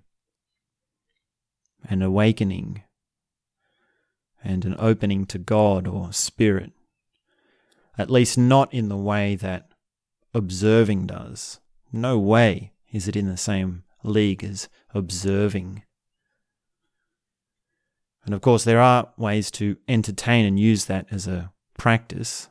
and 1.88 2.02
awakening 2.02 2.82
and 4.52 4.64
an 4.64 4.76
opening 4.78 5.26
to 5.26 5.38
God 5.38 5.88
or 5.88 6.12
Spirit. 6.12 6.72
At 7.98 8.10
least 8.10 8.38
not 8.38 8.72
in 8.72 8.88
the 8.88 8.96
way 8.96 9.34
that 9.36 9.72
observing 10.32 11.06
does. 11.06 11.58
No 11.92 12.18
way 12.18 12.72
is 12.92 13.08
it 13.08 13.16
in 13.16 13.28
the 13.28 13.36
same 13.36 13.84
league 14.04 14.44
as 14.44 14.68
observing. 14.94 15.82
And 18.24 18.34
of 18.34 18.40
course, 18.40 18.64
there 18.64 18.80
are 18.80 19.08
ways 19.16 19.50
to 19.52 19.76
entertain 19.88 20.46
and 20.46 20.58
use 20.58 20.84
that 20.84 21.06
as 21.10 21.26
a 21.26 21.52
practice. 21.76 22.48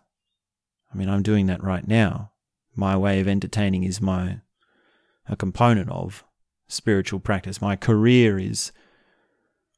I 0.93 0.97
mean, 0.97 1.09
I'm 1.09 1.23
doing 1.23 1.45
that 1.45 1.63
right 1.63 1.87
now. 1.87 2.31
My 2.75 2.97
way 2.97 3.19
of 3.19 3.27
entertaining 3.27 3.83
is 3.83 4.01
my 4.01 4.41
a 5.27 5.35
component 5.35 5.89
of 5.89 6.25
spiritual 6.67 7.19
practice. 7.19 7.61
My 7.61 7.75
career 7.75 8.37
is 8.37 8.71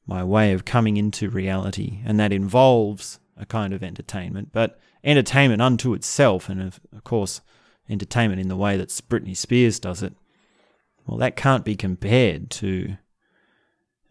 my 0.05 0.23
way 0.23 0.53
of 0.53 0.65
coming 0.65 0.97
into 0.97 1.29
reality, 1.29 1.99
and 2.05 2.19
that 2.19 2.33
involves 2.33 3.19
a 3.37 3.45
kind 3.45 3.73
of 3.73 3.83
entertainment, 3.83 4.49
but 4.51 4.79
entertainment 5.03 5.61
unto 5.61 5.93
itself, 5.93 6.49
and 6.49 6.61
of, 6.61 6.79
of 6.95 7.03
course, 7.03 7.41
entertainment 7.89 8.41
in 8.41 8.47
the 8.47 8.55
way 8.55 8.77
that 8.77 8.89
Britney 8.89 9.35
Spears 9.35 9.79
does 9.79 10.03
it, 10.03 10.13
well, 11.05 11.17
that 11.17 11.35
can't 11.35 11.65
be 11.65 11.75
compared 11.75 12.49
to 12.49 12.97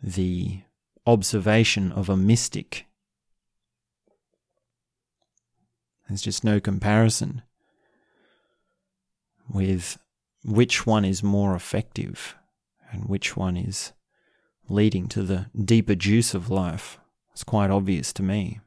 the 0.03 0.61
observation 1.07 1.93
of 1.93 2.09
a 2.09 2.17
mystic. 2.17 2.87
There's 6.09 6.23
just 6.23 6.45
no 6.45 6.61
comparison 6.61 7.43
with 9.49 9.99
which 10.45 10.87
one 10.87 11.05
is 11.05 11.23
more 11.23 11.55
effective 11.55 12.37
and 12.91 13.07
which 13.07 13.37
one 13.37 13.57
is 13.57 13.93
leading 14.69 15.09
to 15.09 15.23
the 15.23 15.47
deeper 15.59 15.95
juice 15.95 16.35
of 16.35 16.51
life. 16.51 16.99
It's 17.33 17.45
quite 17.45 17.71
obvious 17.71 18.13
to 18.15 18.23
me. 18.23 18.61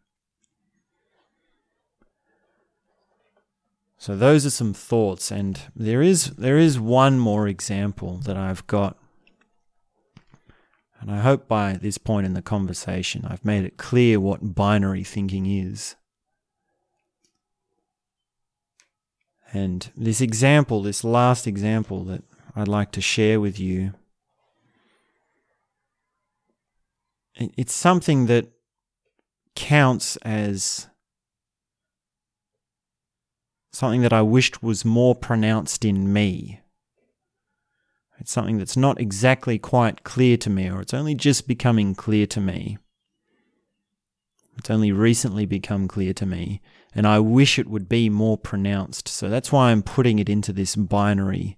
So 3.98 4.16
those 4.16 4.46
are 4.46 4.52
some 4.52 4.74
thoughts, 4.74 5.32
and 5.32 5.60
there 5.76 6.02
is 6.02 6.32
there 6.32 6.60
is 6.60 6.80
one 6.80 7.18
more 7.18 7.48
example 7.48 8.18
that 8.26 8.38
I've 8.38 8.68
got, 8.68 8.98
and 11.00 11.10
I 11.10 11.22
hope 11.22 11.48
by 11.48 11.74
this 11.74 11.98
point 11.98 12.28
in 12.28 12.36
the 12.36 12.44
conversation 12.44 13.26
I've 13.28 13.44
made 13.44 13.66
it 13.66 13.78
clear 13.78 14.20
what 14.20 14.54
binary 14.54 15.04
thinking 15.04 15.48
is. 15.48 15.96
And 19.52 19.90
this 19.96 20.22
example, 20.22 20.84
this 20.84 21.04
last 21.04 21.48
example 21.48 22.04
that 22.04 22.24
I'd 22.56 22.68
like 22.68 22.92
to 22.92 23.02
share 23.02 23.40
with 23.40 23.60
you, 23.60 23.94
it's 27.36 27.74
something 27.74 28.28
that 28.28 28.52
counts 29.56 30.18
as 30.18 30.88
something 33.72 34.02
that 34.02 34.14
I 34.14 34.22
wished 34.22 34.64
was 34.64 34.86
more 34.86 35.16
pronounced 35.16 35.84
in 35.84 36.12
me. 36.12 36.62
It's 38.20 38.32
something 38.32 38.58
that's 38.58 38.78
not 38.78 39.00
exactly 39.00 39.60
quite 39.60 40.04
clear 40.04 40.38
to 40.38 40.50
me, 40.50 40.70
or 40.70 40.82
it's 40.82 40.94
only 40.94 41.16
just 41.16 41.48
becoming 41.48 41.94
clear 41.96 42.26
to 42.28 42.40
me. 42.40 42.78
It's 44.58 44.70
only 44.70 44.94
recently 44.94 45.46
become 45.46 45.90
clear 45.90 46.14
to 46.14 46.26
me, 46.26 46.62
and 46.94 47.06
I 47.06 47.20
wish 47.20 47.60
it 47.60 47.70
would 47.70 47.90
be 47.90 48.10
more 48.10 48.38
pronounced. 48.38 49.10
So 49.10 49.28
that's 49.28 49.52
why 49.52 49.72
I'm 49.72 49.84
putting 49.84 50.20
it 50.20 50.30
into 50.30 50.54
this 50.54 50.78
binary 50.78 51.58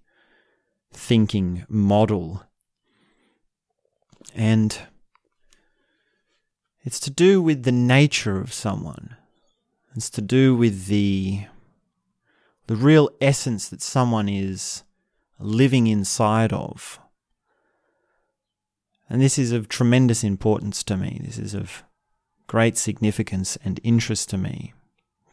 thinking 0.91 1.65
model. 1.69 2.43
And 4.33 4.79
it's 6.87 7.01
to 7.01 7.11
do 7.11 7.41
with 7.41 7.63
the 7.63 7.71
nature 7.73 8.39
of 8.39 8.53
someone. 8.53 9.17
It's 9.93 10.09
to 10.11 10.21
do 10.21 10.55
with 10.55 10.85
the 10.85 11.41
the 12.67 12.77
real 12.77 13.09
essence 13.19 13.67
that 13.67 13.81
someone 13.81 14.29
is 14.29 14.83
living 15.37 15.87
inside 15.87 16.53
of. 16.53 16.97
And 19.09 19.21
this 19.21 19.37
is 19.37 19.51
of 19.51 19.67
tremendous 19.67 20.23
importance 20.23 20.81
to 20.85 20.95
me. 20.95 21.19
This 21.25 21.37
is 21.37 21.53
of 21.53 21.83
great 22.47 22.77
significance 22.77 23.57
and 23.65 23.81
interest 23.83 24.29
to 24.29 24.37
me, 24.37 24.73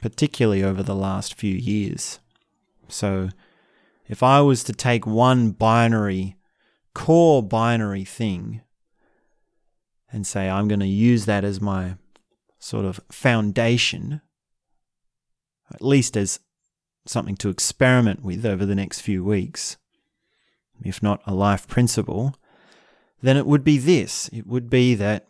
particularly 0.03 0.65
over 0.65 0.83
the 0.83 0.97
last 0.97 1.35
few 1.35 1.55
years. 1.55 2.19
So, 2.89 3.29
if 4.09 4.25
I 4.25 4.41
was 4.41 4.65
to 4.65 4.73
take 4.73 5.07
one 5.07 5.53
binary, 5.53 6.35
core 6.95 7.45
binary 7.45 8.05
thing, 8.05 8.63
and 10.15 10.25
say, 10.27 10.49
I'm 10.49 10.69
going 10.69 10.81
to 10.81 10.87
use 10.87 11.27
that 11.27 11.45
as 11.45 11.61
my 11.61 11.97
sort 12.61 12.85
of 12.85 13.01
foundation, 13.11 14.21
at 15.73 15.83
least 15.83 16.17
as 16.17 16.39
something 17.05 17.37
to 17.37 17.49
experiment 17.49 18.23
with 18.23 18.47
over 18.47 18.65
the 18.65 18.77
next 18.77 19.01
few 19.01 19.25
weeks, 19.25 19.77
if 20.83 21.03
not 21.03 21.21
a 21.27 21.35
life 21.35 21.67
principle, 21.67 22.37
then 23.23 23.37
it 23.37 23.45
would 23.45 23.65
be 23.65 23.77
this 23.77 24.29
it 24.33 24.47
would 24.47 24.71
be 24.71 24.95
that 24.95 25.27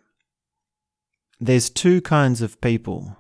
there's 1.41 1.71
two 1.71 2.01
kinds 2.01 2.43
of 2.43 2.61
people 2.61 3.17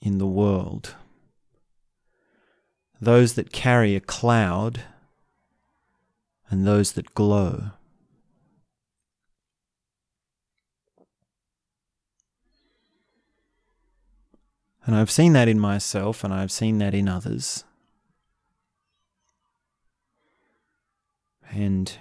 in 0.00 0.18
the 0.18 0.26
world 0.26 0.94
those 3.00 3.34
that 3.34 3.52
carry 3.52 3.94
a 3.94 4.00
cloud 4.00 4.82
and 6.50 6.66
those 6.66 6.92
that 6.92 7.14
glow. 7.14 7.70
And 14.88 14.96
I've 14.96 15.10
seen 15.10 15.34
that 15.34 15.48
in 15.48 15.60
myself 15.60 16.24
and 16.24 16.32
I've 16.32 16.50
seen 16.50 16.78
that 16.78 16.94
in 16.94 17.10
others. 17.10 17.62
And 21.50 21.92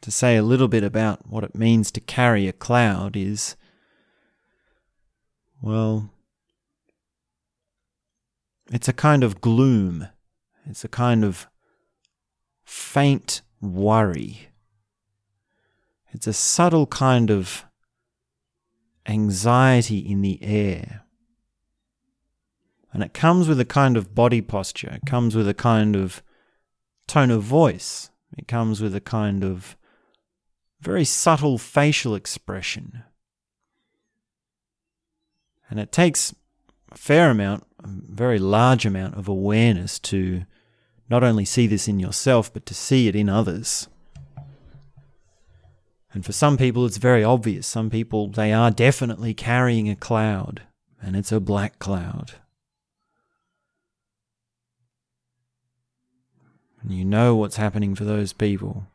to 0.00 0.10
say 0.10 0.38
a 0.38 0.42
little 0.42 0.68
bit 0.68 0.82
about 0.82 1.28
what 1.28 1.44
it 1.44 1.54
means 1.54 1.90
to 1.90 2.00
carry 2.00 2.48
a 2.48 2.54
cloud 2.54 3.14
is, 3.14 3.56
well, 5.60 6.08
it's 8.72 8.88
a 8.88 8.94
kind 8.94 9.22
of 9.22 9.42
gloom. 9.42 10.08
It's 10.64 10.82
a 10.82 10.88
kind 10.88 11.22
of 11.26 11.46
faint 12.64 13.42
worry. 13.60 14.48
It's 16.10 16.26
a 16.26 16.32
subtle 16.32 16.86
kind 16.86 17.30
of 17.30 17.66
anxiety 19.10 19.98
in 19.98 20.22
the 20.22 20.42
air. 20.42 21.02
And 22.92 23.02
it 23.02 23.14
comes 23.14 23.48
with 23.48 23.60
a 23.60 23.64
kind 23.64 23.96
of 23.96 24.14
body 24.14 24.40
posture, 24.40 24.90
it 24.90 25.06
comes 25.06 25.36
with 25.36 25.48
a 25.48 25.54
kind 25.54 25.96
of 25.96 26.22
tone 27.06 27.30
of 27.30 27.42
voice. 27.42 28.10
It 28.38 28.46
comes 28.46 28.80
with 28.80 28.94
a 28.94 29.00
kind 29.00 29.42
of 29.42 29.76
very 30.80 31.04
subtle 31.04 31.58
facial 31.58 32.14
expression. 32.14 33.02
And 35.68 35.80
it 35.80 35.92
takes 35.92 36.34
a 36.90 36.96
fair 36.96 37.30
amount, 37.30 37.64
a 37.82 37.88
very 37.88 38.38
large 38.38 38.86
amount 38.86 39.16
of 39.16 39.28
awareness 39.28 39.98
to 40.00 40.44
not 41.08 41.24
only 41.24 41.44
see 41.44 41.66
this 41.66 41.88
in 41.88 41.98
yourself, 41.98 42.52
but 42.52 42.66
to 42.66 42.74
see 42.74 43.08
it 43.08 43.16
in 43.16 43.28
others. 43.28 43.88
And 46.12 46.24
for 46.24 46.32
some 46.32 46.56
people, 46.56 46.86
it's 46.86 46.96
very 46.96 47.22
obvious. 47.22 47.66
Some 47.66 47.88
people, 47.88 48.28
they 48.28 48.52
are 48.52 48.70
definitely 48.70 49.32
carrying 49.32 49.88
a 49.88 49.94
cloud, 49.94 50.62
and 51.00 51.14
it's 51.14 51.30
a 51.30 51.38
black 51.40 51.78
cloud. 51.78 52.32
And 56.82 56.92
you 56.92 57.04
know 57.04 57.36
what's 57.36 57.56
happening 57.56 57.94
for 57.94 58.04
those 58.04 58.32
people. 58.32 58.86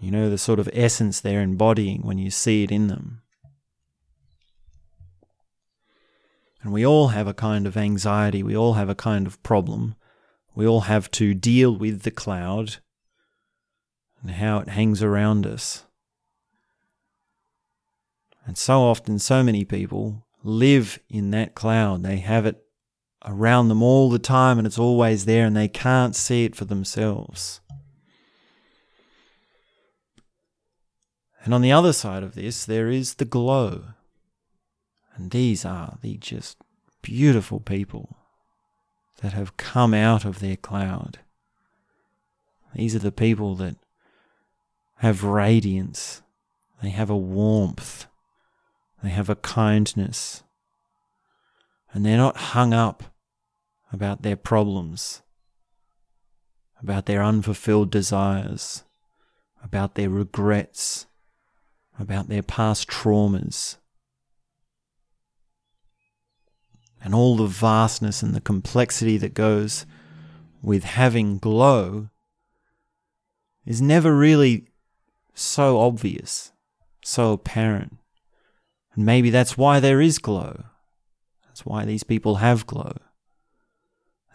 You 0.00 0.10
know 0.10 0.30
the 0.30 0.38
sort 0.38 0.58
of 0.58 0.70
essence 0.72 1.20
they're 1.20 1.42
embodying 1.42 2.02
when 2.02 2.16
you 2.16 2.30
see 2.30 2.62
it 2.62 2.70
in 2.70 2.86
them. 2.86 3.20
And 6.62 6.72
we 6.72 6.86
all 6.86 7.08
have 7.08 7.26
a 7.26 7.34
kind 7.34 7.66
of 7.66 7.76
anxiety, 7.76 8.42
we 8.42 8.56
all 8.56 8.74
have 8.74 8.88
a 8.88 8.94
kind 8.94 9.26
of 9.26 9.42
problem. 9.42 9.94
We 10.54 10.66
all 10.66 10.82
have 10.82 11.10
to 11.12 11.34
deal 11.34 11.76
with 11.76 12.02
the 12.02 12.10
cloud 12.10 12.78
and 14.22 14.32
how 14.32 14.58
it 14.58 14.68
hangs 14.68 15.02
around 15.02 15.46
us. 15.46 15.84
And 18.46 18.56
so 18.58 18.80
often, 18.82 19.18
so 19.18 19.42
many 19.42 19.64
people 19.64 20.26
live 20.42 20.98
in 21.08 21.30
that 21.30 21.54
cloud. 21.54 22.02
They 22.02 22.18
have 22.18 22.46
it 22.46 22.64
around 23.24 23.68
them 23.68 23.82
all 23.82 24.10
the 24.10 24.18
time 24.18 24.58
and 24.58 24.66
it's 24.66 24.78
always 24.78 25.24
there 25.24 25.46
and 25.46 25.56
they 25.56 25.68
can't 25.68 26.16
see 26.16 26.44
it 26.44 26.56
for 26.56 26.64
themselves. 26.64 27.60
And 31.44 31.54
on 31.54 31.62
the 31.62 31.72
other 31.72 31.92
side 31.92 32.22
of 32.22 32.34
this, 32.34 32.64
there 32.64 32.88
is 32.88 33.14
the 33.14 33.24
glow. 33.24 33.84
And 35.14 35.30
these 35.30 35.64
are 35.64 35.98
the 36.02 36.16
just 36.16 36.58
beautiful 37.02 37.60
people 37.60 38.16
that 39.22 39.32
have 39.32 39.56
come 39.56 39.94
out 39.94 40.24
of 40.24 40.40
their 40.40 40.56
cloud. 40.56 41.18
These 42.74 42.94
are 42.94 43.00
the 43.00 43.12
people 43.12 43.54
that 43.56 43.76
have 45.00 45.24
radiance, 45.24 46.20
they 46.82 46.90
have 46.90 47.08
a 47.08 47.16
warmth, 47.16 48.06
they 49.02 49.08
have 49.08 49.30
a 49.30 49.36
kindness, 49.36 50.42
and 51.94 52.04
they're 52.04 52.18
not 52.18 52.36
hung 52.36 52.74
up 52.74 53.04
about 53.90 54.20
their 54.20 54.36
problems, 54.36 55.22
about 56.82 57.06
their 57.06 57.22
unfulfilled 57.22 57.90
desires, 57.90 58.84
about 59.64 59.94
their 59.94 60.10
regrets, 60.10 61.06
about 61.98 62.28
their 62.28 62.42
past 62.42 62.86
traumas. 62.86 63.78
And 67.02 67.14
all 67.14 67.36
the 67.36 67.46
vastness 67.46 68.22
and 68.22 68.34
the 68.34 68.40
complexity 68.42 69.16
that 69.16 69.32
goes 69.32 69.86
with 70.60 70.84
having 70.84 71.38
glow 71.38 72.10
is 73.64 73.80
never 73.80 74.14
really 74.14 74.69
so 75.40 75.80
obvious, 75.80 76.52
so 77.02 77.32
apparent. 77.32 77.96
And 78.94 79.04
maybe 79.04 79.30
that's 79.30 79.56
why 79.56 79.80
there 79.80 80.00
is 80.00 80.18
glow. 80.18 80.64
That's 81.46 81.64
why 81.64 81.84
these 81.84 82.04
people 82.04 82.36
have 82.36 82.66
glow. 82.66 82.96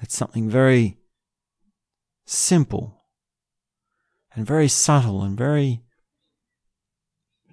It's 0.01 0.15
something 0.15 0.49
very 0.49 0.97
simple 2.25 3.03
and 4.33 4.45
very 4.45 4.67
subtle 4.67 5.21
and 5.21 5.37
very 5.37 5.81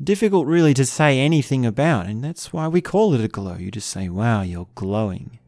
difficult, 0.03 0.47
really, 0.47 0.75
to 0.75 0.85
say 0.85 1.19
anything 1.19 1.65
about. 1.65 2.07
And 2.07 2.25
that's 2.25 2.53
why 2.53 2.69
we 2.69 2.81
call 2.81 3.15
it 3.15 3.25
a 3.25 3.29
glow. 3.29 3.57
You 3.57 3.71
just 3.71 3.89
say, 3.89 4.09
wow, 4.09 4.43
you're 4.43 4.69
glowing. 4.75 5.39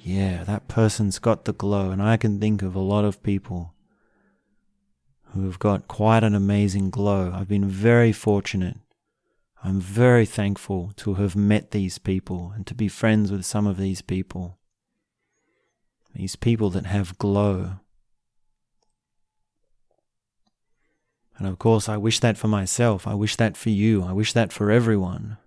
Yeah, 0.00 0.44
that 0.44 0.68
person's 0.68 1.18
got 1.18 1.44
the 1.44 1.52
glow. 1.52 1.90
And 1.90 2.02
I 2.02 2.16
can 2.16 2.38
think 2.40 2.62
of 2.62 2.74
a 2.74 2.80
lot 2.80 3.04
of 3.04 3.22
people 3.22 3.71
who 5.32 5.44
have 5.46 5.58
got 5.58 5.88
quite 5.88 6.22
an 6.22 6.34
amazing 6.34 6.90
glow. 6.90 7.32
I've 7.34 7.48
been 7.48 7.68
very 7.68 8.12
fortunate. 8.12 8.76
I'm 9.64 9.80
very 9.80 10.26
thankful 10.26 10.92
to 10.96 11.14
have 11.14 11.36
met 11.36 11.70
these 11.70 11.98
people 11.98 12.52
and 12.54 12.66
to 12.66 12.74
be 12.74 12.88
friends 12.88 13.30
with 13.30 13.44
some 13.44 13.66
of 13.66 13.78
these 13.78 14.02
people. 14.02 14.58
These 16.14 16.36
people 16.36 16.68
that 16.70 16.86
have 16.86 17.16
glow. 17.18 17.76
And 21.38 21.46
of 21.46 21.58
course, 21.58 21.88
I 21.88 21.96
wish 21.96 22.20
that 22.20 22.36
for 22.36 22.48
myself. 22.48 23.06
I 23.06 23.14
wish 23.14 23.36
that 23.36 23.56
for 23.56 23.70
you. 23.70 24.02
I 24.02 24.12
wish 24.12 24.32
that 24.34 24.52
for 24.52 24.70
everyone. 24.70 25.38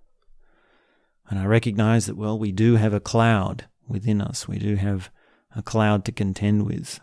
And 1.30 1.38
I 1.38 1.46
recognize 1.46 2.08
that, 2.08 2.18
well, 2.18 2.40
we 2.40 2.52
do 2.52 2.76
have 2.76 2.94
a 2.94 3.00
cloud 3.00 3.66
within 3.88 4.22
us. 4.22 4.48
We 4.48 4.58
do 4.58 4.76
have 4.76 5.12
a 5.56 5.62
cloud 5.62 6.06
to 6.06 6.12
contend 6.12 6.66
with. 6.66 7.00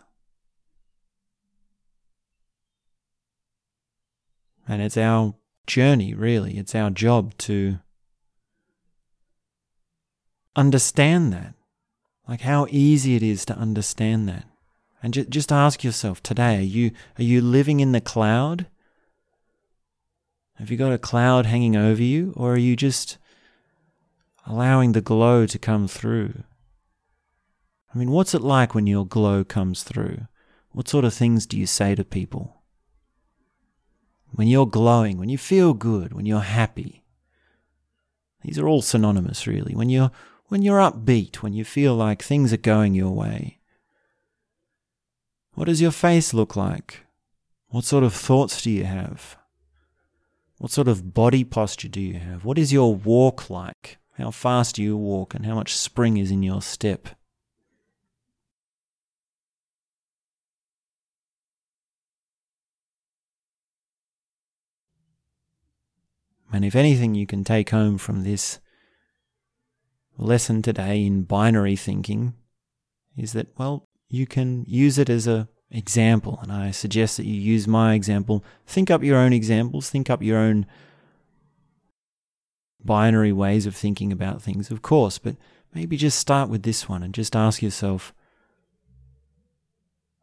And 4.67 4.81
it's 4.81 4.97
our 4.97 5.35
journey, 5.67 6.13
really. 6.13 6.57
It's 6.57 6.75
our 6.75 6.89
job 6.89 7.37
to 7.39 7.79
understand 10.55 11.33
that. 11.33 11.53
Like 12.27 12.41
how 12.41 12.67
easy 12.69 13.15
it 13.15 13.23
is 13.23 13.45
to 13.45 13.57
understand 13.57 14.29
that. 14.29 14.45
And 15.01 15.13
ju- 15.13 15.25
just 15.25 15.51
ask 15.51 15.83
yourself 15.83 16.23
today, 16.23 16.59
are 16.59 16.61
you, 16.61 16.91
are 17.19 17.23
you 17.23 17.41
living 17.41 17.81
in 17.81 17.91
the 17.91 18.01
cloud? 18.01 18.67
Have 20.55 20.71
you 20.71 20.77
got 20.77 20.93
a 20.93 20.97
cloud 20.97 21.45
hanging 21.45 21.75
over 21.75 22.01
you? 22.01 22.33
Or 22.37 22.53
are 22.53 22.57
you 22.57 22.75
just 22.77 23.17
allowing 24.45 24.93
the 24.93 25.01
glow 25.01 25.45
to 25.45 25.59
come 25.59 25.87
through? 25.87 26.43
I 27.93 27.97
mean, 27.97 28.11
what's 28.11 28.33
it 28.33 28.41
like 28.41 28.73
when 28.73 28.87
your 28.87 29.05
glow 29.05 29.43
comes 29.43 29.83
through? 29.83 30.27
What 30.71 30.87
sort 30.87 31.05
of 31.05 31.13
things 31.13 31.45
do 31.45 31.57
you 31.57 31.67
say 31.67 31.95
to 31.95 32.03
people? 32.03 32.52
When 34.33 34.47
you're 34.47 34.67
glowing, 34.67 35.17
when 35.17 35.29
you 35.29 35.37
feel 35.37 35.73
good, 35.73 36.13
when 36.13 36.25
you're 36.25 36.41
happy. 36.41 37.03
These 38.43 38.59
are 38.59 38.67
all 38.67 38.81
synonymous, 38.81 39.47
really. 39.47 39.75
When 39.75 39.89
you're, 39.89 40.11
when 40.47 40.61
you're 40.61 40.79
upbeat, 40.79 41.37
when 41.37 41.53
you 41.53 41.63
feel 41.63 41.95
like 41.95 42.21
things 42.21 42.51
are 42.51 42.57
going 42.57 42.93
your 42.93 43.11
way. 43.11 43.59
What 45.53 45.65
does 45.65 45.81
your 45.81 45.91
face 45.91 46.33
look 46.33 46.55
like? 46.55 47.01
What 47.67 47.85
sort 47.85 48.03
of 48.03 48.13
thoughts 48.13 48.61
do 48.61 48.71
you 48.71 48.85
have? 48.85 49.37
What 50.57 50.71
sort 50.71 50.87
of 50.87 51.13
body 51.13 51.43
posture 51.43 51.89
do 51.89 52.01
you 52.01 52.19
have? 52.19 52.43
What 52.43 52.57
is 52.57 52.73
your 52.73 52.95
walk 52.95 53.49
like? 53.49 53.97
How 54.17 54.31
fast 54.31 54.75
do 54.75 54.83
you 54.83 54.97
walk 54.97 55.33
and 55.33 55.45
how 55.45 55.55
much 55.55 55.75
spring 55.75 56.17
is 56.17 56.31
in 56.31 56.43
your 56.43 56.61
step? 56.61 57.09
And 66.53 66.63
if 66.63 66.75
anything 66.75 67.15
you 67.15 67.25
can 67.25 67.43
take 67.43 67.71
home 67.71 67.97
from 67.97 68.23
this 68.23 68.59
lesson 70.19 70.61
today 70.61 71.03
in 71.03 71.23
binary 71.23 71.75
thinking 71.75 72.35
is 73.17 73.33
that, 73.33 73.47
well, 73.57 73.89
you 74.07 74.27
can 74.27 74.63
use 74.67 74.99
it 74.99 75.09
as 75.09 75.25
a 75.25 75.49
example. 75.71 76.37
And 76.43 76.51
I 76.51 76.69
suggest 76.69 77.17
that 77.17 77.25
you 77.25 77.33
use 77.33 77.67
my 77.67 77.95
example. 77.95 78.45
Think 78.67 78.91
up 78.91 79.03
your 79.03 79.17
own 79.17 79.33
examples, 79.33 79.89
think 79.89 80.11
up 80.11 80.21
your 80.21 80.37
own 80.37 80.67
binary 82.85 83.33
ways 83.33 83.65
of 83.65 83.75
thinking 83.75 84.11
about 84.11 84.41
things, 84.41 84.69
of 84.69 84.83
course, 84.83 85.17
but 85.17 85.35
maybe 85.73 85.97
just 85.97 86.19
start 86.19 86.49
with 86.49 86.61
this 86.61 86.87
one 86.87 87.01
and 87.01 87.15
just 87.15 87.35
ask 87.35 87.63
yourself 87.63 88.13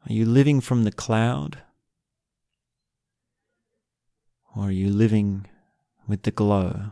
Are 0.09 0.13
you 0.13 0.25
living 0.25 0.61
from 0.61 0.85
the 0.85 0.93
cloud? 0.93 1.59
Or 4.55 4.69
are 4.69 4.73
you 4.73 4.91
living 4.91 5.47
with 6.11 6.25
the 6.25 6.31
glow. 6.33 6.91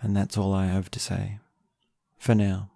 And 0.00 0.16
that's 0.16 0.38
all 0.38 0.54
I 0.54 0.66
have 0.66 0.90
to 0.92 0.98
say 0.98 1.38
for 2.18 2.34
now. 2.34 2.70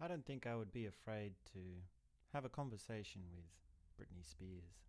I 0.00 0.06
don't 0.06 0.24
think 0.24 0.46
I 0.46 0.54
would 0.54 0.72
be 0.72 0.86
afraid 0.86 1.32
to 1.52 1.58
have 2.32 2.44
a 2.44 2.48
conversation 2.48 3.22
with 3.34 3.50
Britney 3.98 4.24
Spears. 4.24 4.88